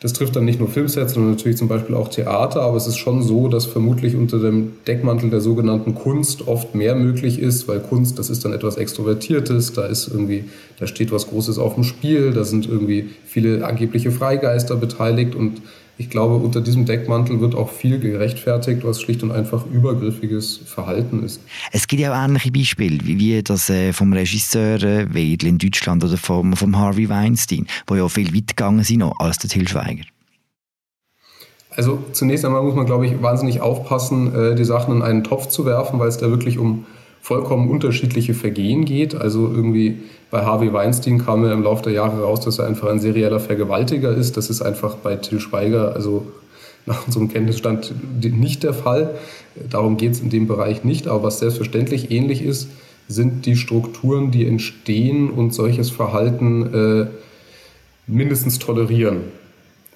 das 0.00 0.12
trifft 0.12 0.36
dann 0.36 0.44
nicht 0.44 0.60
nur 0.60 0.68
Filmsets, 0.68 1.14
sondern 1.14 1.32
natürlich 1.32 1.58
zum 1.58 1.66
Beispiel 1.66 1.96
auch 1.96 2.08
Theater, 2.08 2.62
aber 2.62 2.76
es 2.76 2.86
ist 2.86 2.98
schon 2.98 3.22
so, 3.22 3.48
dass 3.48 3.66
vermutlich 3.66 4.14
unter 4.14 4.38
dem 4.38 4.74
Deckmantel 4.86 5.28
der 5.28 5.40
sogenannten 5.40 5.96
Kunst 5.96 6.46
oft 6.46 6.76
mehr 6.76 6.94
möglich 6.94 7.40
ist, 7.40 7.66
weil 7.66 7.80
Kunst, 7.80 8.16
das 8.18 8.30
ist 8.30 8.44
dann 8.44 8.52
etwas 8.52 8.76
Extrovertiertes, 8.76 9.72
da 9.72 9.86
ist 9.86 10.06
irgendwie, 10.06 10.44
da 10.78 10.86
steht 10.86 11.10
was 11.10 11.26
Großes 11.26 11.58
auf 11.58 11.74
dem 11.74 11.82
Spiel, 11.82 12.32
da 12.32 12.44
sind 12.44 12.68
irgendwie 12.68 13.10
viele 13.26 13.66
angebliche 13.66 14.12
Freigeister 14.12 14.76
beteiligt 14.76 15.34
und 15.34 15.62
ich 16.00 16.10
glaube, 16.10 16.36
unter 16.36 16.60
diesem 16.60 16.86
Deckmantel 16.86 17.40
wird 17.40 17.56
auch 17.56 17.70
viel 17.70 17.98
gerechtfertigt, 17.98 18.84
was 18.84 19.00
schlicht 19.00 19.24
und 19.24 19.32
einfach 19.32 19.66
übergriffiges 19.66 20.60
Verhalten 20.64 21.24
ist. 21.24 21.40
Es 21.72 21.88
gibt 21.88 22.00
ja 22.00 22.12
auch 22.12 22.24
ähnliche 22.24 22.52
Beispiele, 22.52 22.98
wie 23.02 23.42
das 23.42 23.68
äh, 23.68 23.92
vom 23.92 24.12
Regisseur 24.12 24.80
äh, 24.84 25.12
Wedel 25.12 25.48
in 25.48 25.58
Deutschland 25.58 26.04
oder 26.04 26.16
vom, 26.16 26.54
vom 26.54 26.78
Harvey 26.78 27.08
Weinstein, 27.08 27.66
wo 27.88 27.96
ja 27.96 28.08
viel 28.08 28.32
weiter 28.32 28.54
gegangen 28.54 28.84
sind 28.84 29.00
noch 29.00 29.18
als 29.18 29.38
der 29.38 29.50
Till 29.50 29.66
Schweiger. 29.66 30.04
Also 31.70 31.98
zunächst 32.12 32.44
einmal 32.44 32.62
muss 32.62 32.76
man, 32.76 32.86
glaube 32.86 33.06
ich, 33.06 33.20
wahnsinnig 33.20 33.60
aufpassen, 33.60 34.34
äh, 34.34 34.54
die 34.54 34.64
Sachen 34.64 34.94
in 34.94 35.02
einen 35.02 35.24
Topf 35.24 35.48
zu 35.48 35.66
werfen, 35.66 35.98
weil 35.98 36.08
es 36.08 36.18
da 36.18 36.30
wirklich 36.30 36.58
um 36.58 36.86
vollkommen 37.28 37.68
unterschiedliche 37.68 38.32
Vergehen 38.32 38.86
geht. 38.86 39.14
Also 39.14 39.52
irgendwie 39.54 39.98
bei 40.30 40.46
Harvey 40.46 40.72
Weinstein 40.72 41.18
kam 41.18 41.44
ja 41.44 41.52
im 41.52 41.62
Laufe 41.62 41.82
der 41.82 41.92
Jahre 41.92 42.22
raus, 42.22 42.40
dass 42.40 42.58
er 42.58 42.66
einfach 42.66 42.88
ein 42.88 43.00
serieller 43.00 43.38
Vergewaltiger 43.38 44.14
ist. 44.14 44.38
Das 44.38 44.48
ist 44.48 44.62
einfach 44.62 44.96
bei 44.96 45.16
Till 45.16 45.38
Schweiger, 45.38 45.94
also 45.94 46.26
nach 46.86 47.06
unserem 47.06 47.28
Kenntnisstand, 47.28 47.92
nicht 48.22 48.62
der 48.62 48.72
Fall. 48.72 49.10
Darum 49.68 49.98
geht 49.98 50.12
es 50.12 50.20
in 50.20 50.30
dem 50.30 50.46
Bereich 50.46 50.84
nicht. 50.84 51.06
Aber 51.06 51.24
was 51.24 51.38
selbstverständlich 51.38 52.10
ähnlich 52.10 52.40
ist, 52.42 52.68
sind 53.08 53.44
die 53.44 53.56
Strukturen, 53.56 54.30
die 54.30 54.46
entstehen 54.46 55.28
und 55.28 55.52
solches 55.52 55.90
Verhalten 55.90 56.74
äh, 56.74 57.06
mindestens 58.06 58.58
tolerieren 58.58 59.18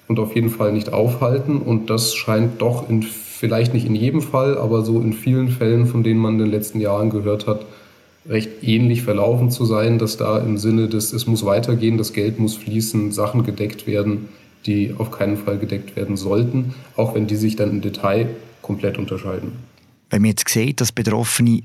und 0.07 0.19
auf 0.19 0.35
jeden 0.35 0.51
Fall 0.51 0.71
nicht 0.71 0.93
aufhalten. 0.93 1.57
Und 1.57 1.89
das 1.89 2.13
scheint 2.13 2.61
doch 2.61 2.87
in, 2.87 3.03
vielleicht 3.43 3.73
nicht 3.73 3.85
in 3.85 3.93
jedem 3.93 4.21
Fall, 4.21 4.57
aber 4.57 4.85
so 4.85 5.01
in 5.01 5.11
vielen 5.11 5.49
Fällen, 5.49 5.85
von 5.85 6.01
denen 6.01 6.21
man 6.21 6.35
in 6.35 6.39
den 6.39 6.51
letzten 6.51 6.79
Jahren 6.79 7.09
gehört 7.09 7.45
hat, 7.45 7.65
recht 8.25 8.49
ähnlich 8.63 9.01
verlaufen 9.01 9.51
zu 9.51 9.65
sein, 9.65 9.99
dass 9.99 10.15
da 10.15 10.39
im 10.39 10.57
Sinne 10.57 10.87
des, 10.87 11.11
es 11.11 11.27
muss 11.27 11.43
weitergehen, 11.43 11.97
das 11.97 12.13
Geld 12.13 12.39
muss 12.39 12.55
fließen, 12.55 13.11
Sachen 13.11 13.43
gedeckt 13.43 13.85
werden, 13.85 14.29
die 14.65 14.95
auf 14.97 15.11
keinen 15.11 15.35
Fall 15.35 15.57
gedeckt 15.57 15.97
werden 15.97 16.15
sollten, 16.15 16.73
auch 16.95 17.15
wenn 17.15 17.27
die 17.27 17.35
sich 17.35 17.57
dann 17.57 17.69
im 17.69 17.81
Detail 17.81 18.29
komplett 18.61 18.97
unterscheiden. 18.97 19.51
Wenn 20.09 20.21
man 20.21 20.29
jetzt 20.29 20.47
sieht, 20.47 20.79
dass 20.79 20.93
Betroffene 20.93 21.63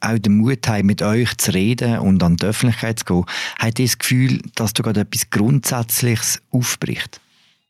auch 0.00 0.18
den 0.18 0.38
Mut 0.38 0.66
haben, 0.68 0.86
mit 0.86 1.02
euch 1.02 1.36
zu 1.36 1.52
reden 1.52 1.98
und 1.98 2.22
an 2.22 2.36
die 2.36 2.46
Öffentlichkeit 2.46 2.98
zu 2.98 3.04
gehen, 3.04 3.24
hat 3.58 3.78
ihr 3.78 3.84
das 3.84 3.98
Gefühl, 3.98 4.40
dass 4.54 4.72
da 4.72 4.82
gerade 4.82 5.00
etwas 5.00 5.28
Grundsätzliches 5.28 6.40
aufbricht? 6.50 7.20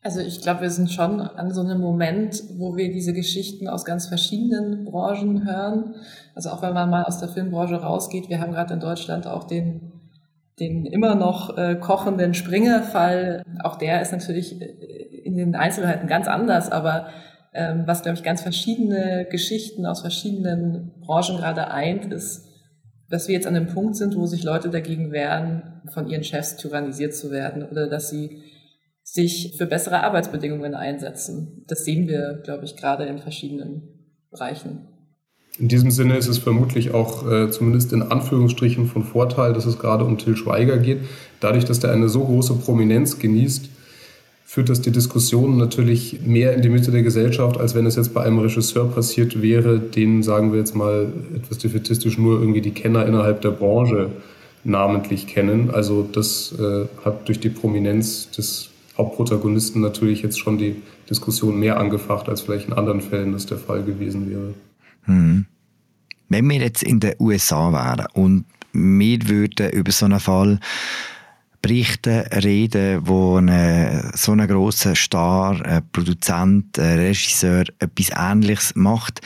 Also 0.02 0.20
ich 0.20 0.40
glaube, 0.40 0.62
wir 0.62 0.70
sind 0.70 0.90
schon 0.90 1.20
an 1.20 1.52
so 1.52 1.60
einem 1.60 1.80
Moment, 1.80 2.42
wo 2.56 2.74
wir 2.76 2.90
diese 2.90 3.12
Geschichten 3.12 3.68
aus 3.68 3.84
ganz 3.84 4.06
verschiedenen 4.06 4.84
Branchen 4.84 5.44
hören. 5.44 5.94
Also 6.34 6.50
auch 6.50 6.62
wenn 6.62 6.72
man 6.72 6.88
mal 6.88 7.04
aus 7.04 7.18
der 7.18 7.28
Filmbranche 7.28 7.76
rausgeht, 7.76 8.30
wir 8.30 8.40
haben 8.40 8.52
gerade 8.52 8.74
in 8.74 8.80
Deutschland 8.80 9.26
auch 9.26 9.44
den, 9.44 9.92
den 10.58 10.86
immer 10.86 11.14
noch 11.16 11.56
äh, 11.58 11.74
kochenden 11.74 12.32
Springer-Fall. 12.32 13.42
Auch 13.62 13.76
der 13.76 14.00
ist 14.00 14.12
natürlich 14.12 14.60
äh, 14.62 14.64
in 15.24 15.36
den 15.36 15.54
Einzelheiten 15.54 16.08
ganz 16.08 16.28
anders, 16.28 16.72
aber 16.72 17.08
ähm, 17.52 17.82
was, 17.84 18.02
glaube 18.02 18.16
ich, 18.16 18.24
ganz 18.24 18.40
verschiedene 18.40 19.26
Geschichten 19.30 19.84
aus 19.84 20.00
verschiedenen 20.00 20.92
Branchen 21.00 21.36
gerade 21.36 21.70
eint, 21.70 22.10
ist, 22.10 22.46
dass 23.10 23.28
wir 23.28 23.34
jetzt 23.34 23.46
an 23.46 23.54
dem 23.54 23.66
Punkt 23.66 23.96
sind, 23.96 24.16
wo 24.16 24.24
sich 24.24 24.44
Leute 24.44 24.70
dagegen 24.70 25.12
wehren, 25.12 25.82
von 25.92 26.08
ihren 26.08 26.24
Chefs 26.24 26.56
tyrannisiert 26.56 27.14
zu 27.14 27.30
werden 27.30 27.64
oder 27.64 27.86
dass 27.86 28.08
sie 28.08 28.42
sich 29.12 29.54
für 29.58 29.66
bessere 29.66 30.04
Arbeitsbedingungen 30.04 30.74
einsetzen. 30.74 31.64
Das 31.66 31.84
sehen 31.84 32.06
wir, 32.06 32.40
glaube 32.44 32.64
ich, 32.64 32.76
gerade 32.76 33.06
in 33.06 33.18
verschiedenen 33.18 33.82
Bereichen. 34.30 34.86
In 35.58 35.68
diesem 35.68 35.90
Sinne 35.90 36.16
ist 36.16 36.28
es 36.28 36.38
vermutlich 36.38 36.94
auch 36.94 37.30
äh, 37.30 37.50
zumindest 37.50 37.92
in 37.92 38.02
Anführungsstrichen 38.02 38.86
von 38.86 39.02
Vorteil, 39.02 39.52
dass 39.52 39.66
es 39.66 39.78
gerade 39.78 40.04
um 40.04 40.16
Till 40.16 40.36
Schweiger 40.36 40.78
geht. 40.78 41.00
Dadurch, 41.40 41.64
dass 41.64 41.82
er 41.82 41.92
eine 41.92 42.08
so 42.08 42.24
große 42.24 42.54
Prominenz 42.54 43.18
genießt, 43.18 43.68
führt 44.44 44.68
das 44.68 44.80
die 44.80 44.92
Diskussion 44.92 45.58
natürlich 45.58 46.20
mehr 46.24 46.54
in 46.54 46.62
die 46.62 46.70
Mitte 46.70 46.90
der 46.92 47.02
Gesellschaft, 47.02 47.58
als 47.58 47.74
wenn 47.74 47.86
es 47.86 47.96
jetzt 47.96 48.14
bei 48.14 48.22
einem 48.22 48.38
Regisseur 48.38 48.88
passiert 48.88 49.42
wäre, 49.42 49.80
den, 49.80 50.22
sagen 50.22 50.52
wir 50.52 50.60
jetzt 50.60 50.74
mal 50.74 51.12
etwas 51.36 51.58
defetistisch, 51.58 52.16
nur 52.16 52.40
irgendwie 52.40 52.60
die 52.60 52.72
Kenner 52.72 53.06
innerhalb 53.06 53.42
der 53.42 53.50
Branche 53.50 54.10
namentlich 54.64 55.26
kennen. 55.26 55.70
Also 55.70 56.02
das 56.10 56.54
äh, 56.58 56.86
hat 57.04 57.28
durch 57.28 57.40
die 57.40 57.50
Prominenz 57.50 58.30
des 58.30 58.69
Hauptprotagonisten 58.96 59.80
natürlich 59.80 60.22
jetzt 60.22 60.38
schon 60.38 60.58
die 60.58 60.76
Diskussion 61.08 61.58
mehr 61.58 61.78
angefacht, 61.78 62.28
als 62.28 62.42
vielleicht 62.42 62.68
in 62.68 62.74
anderen 62.74 63.00
Fällen 63.00 63.32
das 63.32 63.46
der 63.46 63.58
Fall 63.58 63.82
gewesen 63.82 64.30
wäre. 64.30 64.54
Hm. 65.04 65.46
Wenn 66.28 66.48
wir 66.48 66.58
jetzt 66.58 66.82
in 66.82 67.00
den 67.00 67.14
USA 67.18 67.72
wären 67.72 68.06
und 68.12 68.44
wir 68.72 69.28
würden 69.28 69.70
über 69.70 69.90
so 69.90 70.04
einen 70.06 70.20
Fall 70.20 70.60
berichten, 71.62 72.20
reden, 72.42 73.06
wo 73.06 73.36
eine, 73.36 74.12
so 74.14 74.32
ein 74.32 74.46
grosser 74.46 74.94
Star, 74.94 75.60
ein 75.64 75.82
Produzent, 75.92 76.78
ein 76.78 76.98
Regisseur 76.98 77.64
etwas 77.78 78.10
Ähnliches 78.16 78.74
macht, 78.76 79.20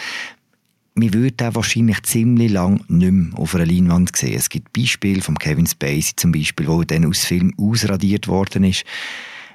wir 0.96 1.12
würden 1.12 1.54
wahrscheinlich 1.54 2.02
ziemlich 2.04 2.52
lang 2.52 2.84
nicht 2.88 3.12
mehr 3.12 3.38
auf 3.38 3.54
einer 3.54 3.66
Leinwand 3.66 4.16
sehen. 4.16 4.36
Es 4.36 4.48
gibt 4.48 4.72
Beispiele 4.72 5.22
von 5.22 5.36
Kevin 5.38 5.66
Spacey 5.66 6.14
zum 6.16 6.30
Beispiel, 6.30 6.68
wo 6.68 6.84
dann 6.84 7.04
aus 7.04 7.24
Film 7.24 7.52
ausradiert 7.58 8.28
worden 8.28 8.64
ist. 8.64 8.84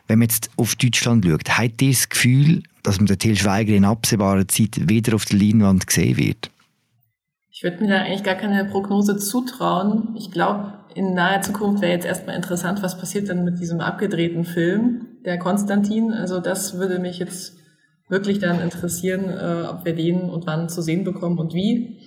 Wenn 0.10 0.18
man 0.18 0.28
jetzt 0.28 0.50
auf 0.58 0.76
Deutschland 0.76 1.24
schaut, 1.24 1.50
hat 1.50 1.82
ihr 1.84 1.92
das 1.92 2.10
Gefühl, 2.10 2.64
dass 2.82 2.98
man 2.98 3.06
den 3.06 3.20
Till 3.20 3.38
Schweiger 3.38 3.76
in 3.76 3.86
absehbarer 3.86 4.48
Zeit 4.48 4.90
wieder 4.90 5.14
auf 5.14 5.26
der 5.26 5.38
Leinwand 5.38 5.86
gesehen 5.86 6.18
wird? 6.18 6.50
Ich 7.52 7.62
würde 7.62 7.80
mir 7.84 7.90
da 7.90 8.02
eigentlich 8.02 8.24
gar 8.24 8.34
keine 8.34 8.66
Prognose 8.66 9.18
zutrauen. 9.18 10.16
Ich 10.18 10.32
glaube, 10.32 10.74
in 10.96 11.14
naher 11.14 11.44
Zukunft 11.44 11.84
wäre 11.84 11.92
jetzt 11.92 12.08
erstmal 12.08 12.36
interessant, 12.36 12.82
was 12.82 12.98
passiert 12.98 13.30
dann 13.30 13.46
mit 13.46 13.60
diesem 13.60 13.82
abgedrehten 13.82 14.46
Film, 14.46 15.06
der 15.26 15.38
Konstantin. 15.38 16.12
Also 16.12 16.40
das 16.40 16.80
würde 16.80 16.98
mich 16.98 17.20
jetzt 17.20 17.58
wirklich 18.08 18.40
dann 18.40 18.62
interessieren, 18.62 19.26
äh, 19.26 19.68
ob 19.70 19.86
wir 19.86 19.94
den 19.94 20.22
und 20.22 20.48
wann 20.48 20.70
zu 20.70 20.82
sehen 20.82 21.04
bekommen 21.04 21.38
und 21.38 21.54
wie. 21.54 22.00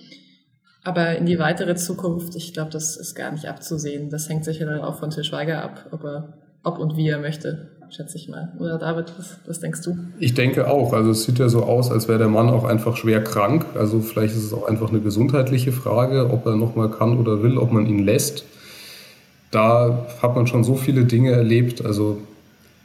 Aber 0.83 1.15
in 1.15 1.25
die 1.25 1.39
weitere 1.39 1.75
Zukunft, 1.75 2.35
ich 2.35 2.53
glaube, 2.53 2.71
das 2.71 2.97
ist 2.97 3.15
gar 3.15 3.31
nicht 3.31 3.45
abzusehen. 3.45 4.09
Das 4.09 4.27
hängt 4.27 4.43
sicher 4.43 4.65
dann 4.65 4.81
auch 4.81 4.99
von 4.99 5.09
Til 5.09 5.23
Schweiger 5.23 5.63
ab, 5.63 5.87
ob, 5.91 6.03
er, 6.03 6.33
ob 6.63 6.79
und 6.79 6.97
wie 6.97 7.07
er 7.07 7.19
möchte 7.19 7.72
schätze 7.93 8.17
ich 8.17 8.27
mal. 8.27 8.51
Oder 8.59 8.77
David, 8.77 9.13
was, 9.17 9.37
was 9.45 9.59
denkst 9.59 9.81
du? 9.83 9.97
Ich 10.19 10.33
denke 10.33 10.69
auch. 10.69 10.93
Also 10.93 11.11
es 11.11 11.23
sieht 11.23 11.39
ja 11.39 11.49
so 11.49 11.63
aus, 11.63 11.91
als 11.91 12.07
wäre 12.07 12.17
der 12.19 12.27
Mann 12.27 12.49
auch 12.49 12.63
einfach 12.63 12.97
schwer 12.97 13.23
krank. 13.23 13.65
Also 13.75 14.01
vielleicht 14.01 14.35
ist 14.35 14.43
es 14.43 14.53
auch 14.53 14.67
einfach 14.67 14.89
eine 14.89 14.99
gesundheitliche 14.99 15.71
Frage, 15.71 16.29
ob 16.31 16.45
er 16.45 16.55
nochmal 16.55 16.89
kann 16.89 17.17
oder 17.17 17.43
will, 17.43 17.57
ob 17.57 17.71
man 17.71 17.85
ihn 17.85 17.99
lässt. 17.99 18.45
Da 19.51 20.07
hat 20.21 20.35
man 20.35 20.47
schon 20.47 20.63
so 20.63 20.75
viele 20.75 21.05
Dinge 21.05 21.31
erlebt. 21.31 21.85
Also 21.85 22.17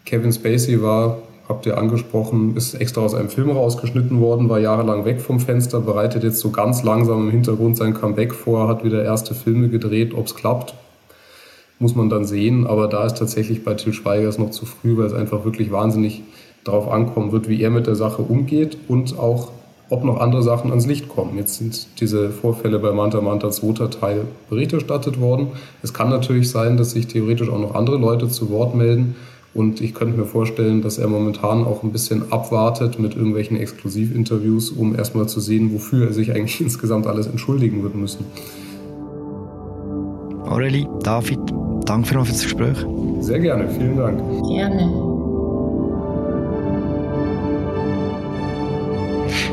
Kevin 0.04 0.32
Spacey 0.32 0.82
war, 0.82 1.18
habt 1.48 1.64
ihr 1.64 1.78
angesprochen, 1.78 2.56
ist 2.56 2.74
extra 2.74 3.00
aus 3.00 3.14
einem 3.14 3.30
Film 3.30 3.50
rausgeschnitten 3.50 4.20
worden, 4.20 4.48
war 4.48 4.58
jahrelang 4.58 5.04
weg 5.06 5.20
vom 5.20 5.40
Fenster, 5.40 5.80
bereitet 5.80 6.24
jetzt 6.24 6.40
so 6.40 6.50
ganz 6.50 6.82
langsam 6.82 7.26
im 7.26 7.30
Hintergrund 7.30 7.76
sein 7.76 7.94
Comeback 7.94 8.34
vor, 8.34 8.68
hat 8.68 8.84
wieder 8.84 9.02
erste 9.02 9.34
Filme 9.34 9.68
gedreht. 9.68 10.12
Ob 10.14 10.26
es 10.26 10.34
klappt, 10.34 10.74
muss 11.78 11.94
man 11.94 12.08
dann 12.08 12.24
sehen. 12.24 12.66
Aber 12.66 12.88
da 12.88 13.06
ist 13.06 13.18
tatsächlich 13.18 13.64
bei 13.64 13.74
Till 13.74 13.92
Schweiger 13.92 14.28
es 14.28 14.38
noch 14.38 14.50
zu 14.50 14.66
früh, 14.66 14.96
weil 14.96 15.06
es 15.06 15.12
einfach 15.12 15.44
wirklich 15.44 15.70
wahnsinnig 15.70 16.22
darauf 16.64 16.88
ankommen 16.90 17.32
wird, 17.32 17.48
wie 17.48 17.62
er 17.62 17.70
mit 17.70 17.86
der 17.86 17.94
Sache 17.94 18.22
umgeht 18.22 18.76
und 18.88 19.18
auch, 19.18 19.52
ob 19.90 20.04
noch 20.04 20.20
andere 20.20 20.42
Sachen 20.42 20.70
ans 20.70 20.86
Licht 20.86 21.08
kommen. 21.08 21.38
Jetzt 21.38 21.56
sind 21.56 21.86
diese 22.00 22.28
Vorfälle 22.28 22.78
bei 22.78 22.92
Manta 22.92 23.22
Manta 23.22 23.50
zweiter 23.50 23.88
Teil 23.88 24.26
Bericht 24.50 24.74
erstattet 24.74 25.18
worden. 25.18 25.48
Es 25.82 25.94
kann 25.94 26.10
natürlich 26.10 26.50
sein, 26.50 26.76
dass 26.76 26.90
sich 26.90 27.06
theoretisch 27.06 27.48
auch 27.48 27.58
noch 27.58 27.74
andere 27.74 27.96
Leute 27.96 28.28
zu 28.28 28.50
Wort 28.50 28.74
melden. 28.74 29.16
Und 29.54 29.80
ich 29.80 29.94
könnte 29.94 30.18
mir 30.18 30.26
vorstellen, 30.26 30.82
dass 30.82 30.98
er 30.98 31.08
momentan 31.08 31.64
auch 31.64 31.82
ein 31.82 31.90
bisschen 31.90 32.30
abwartet 32.30 32.98
mit 32.98 33.16
irgendwelchen 33.16 33.56
Exklusivinterviews, 33.56 34.70
um 34.70 34.94
erstmal 34.94 35.26
zu 35.26 35.40
sehen, 35.40 35.72
wofür 35.72 36.08
er 36.08 36.12
sich 36.12 36.32
eigentlich 36.32 36.60
insgesamt 36.60 37.06
alles 37.06 37.26
entschuldigen 37.26 37.82
wird 37.82 37.94
müssen. 37.94 38.26
Aurelie, 40.44 40.86
David, 41.02 41.40
danke 41.88 42.08
für 42.08 42.18
das 42.18 42.42
Gespräch. 42.42 42.78
Sehr 43.20 43.40
gerne, 43.40 43.68
vielen 43.68 43.96
Dank. 43.96 44.20
Gerne. 44.48 45.08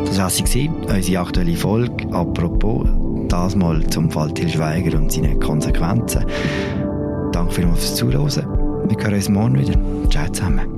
Das 0.06 0.20
war 0.20 0.30
sie, 0.30 0.70
unsere 0.88 1.22
aktuelle 1.22 1.56
Folge. 1.56 2.08
Apropos, 2.14 2.88
das 3.28 3.56
mal 3.56 3.86
zum 3.88 4.10
Fall 4.10 4.32
Til 4.34 4.50
Schweiger 4.50 4.98
und 4.98 5.12
seine 5.12 5.38
Konsequenzen. 5.40 6.26
Danke 7.32 7.54
vielmals 7.54 7.80
fürs 7.80 7.96
Zuhören. 7.96 8.30
Wir 8.88 8.98
hören 8.98 9.14
uns 9.14 9.30
morgen 9.30 9.60
wieder. 9.60 9.74
Ciao 10.10 10.30
zusammen. 10.30 10.75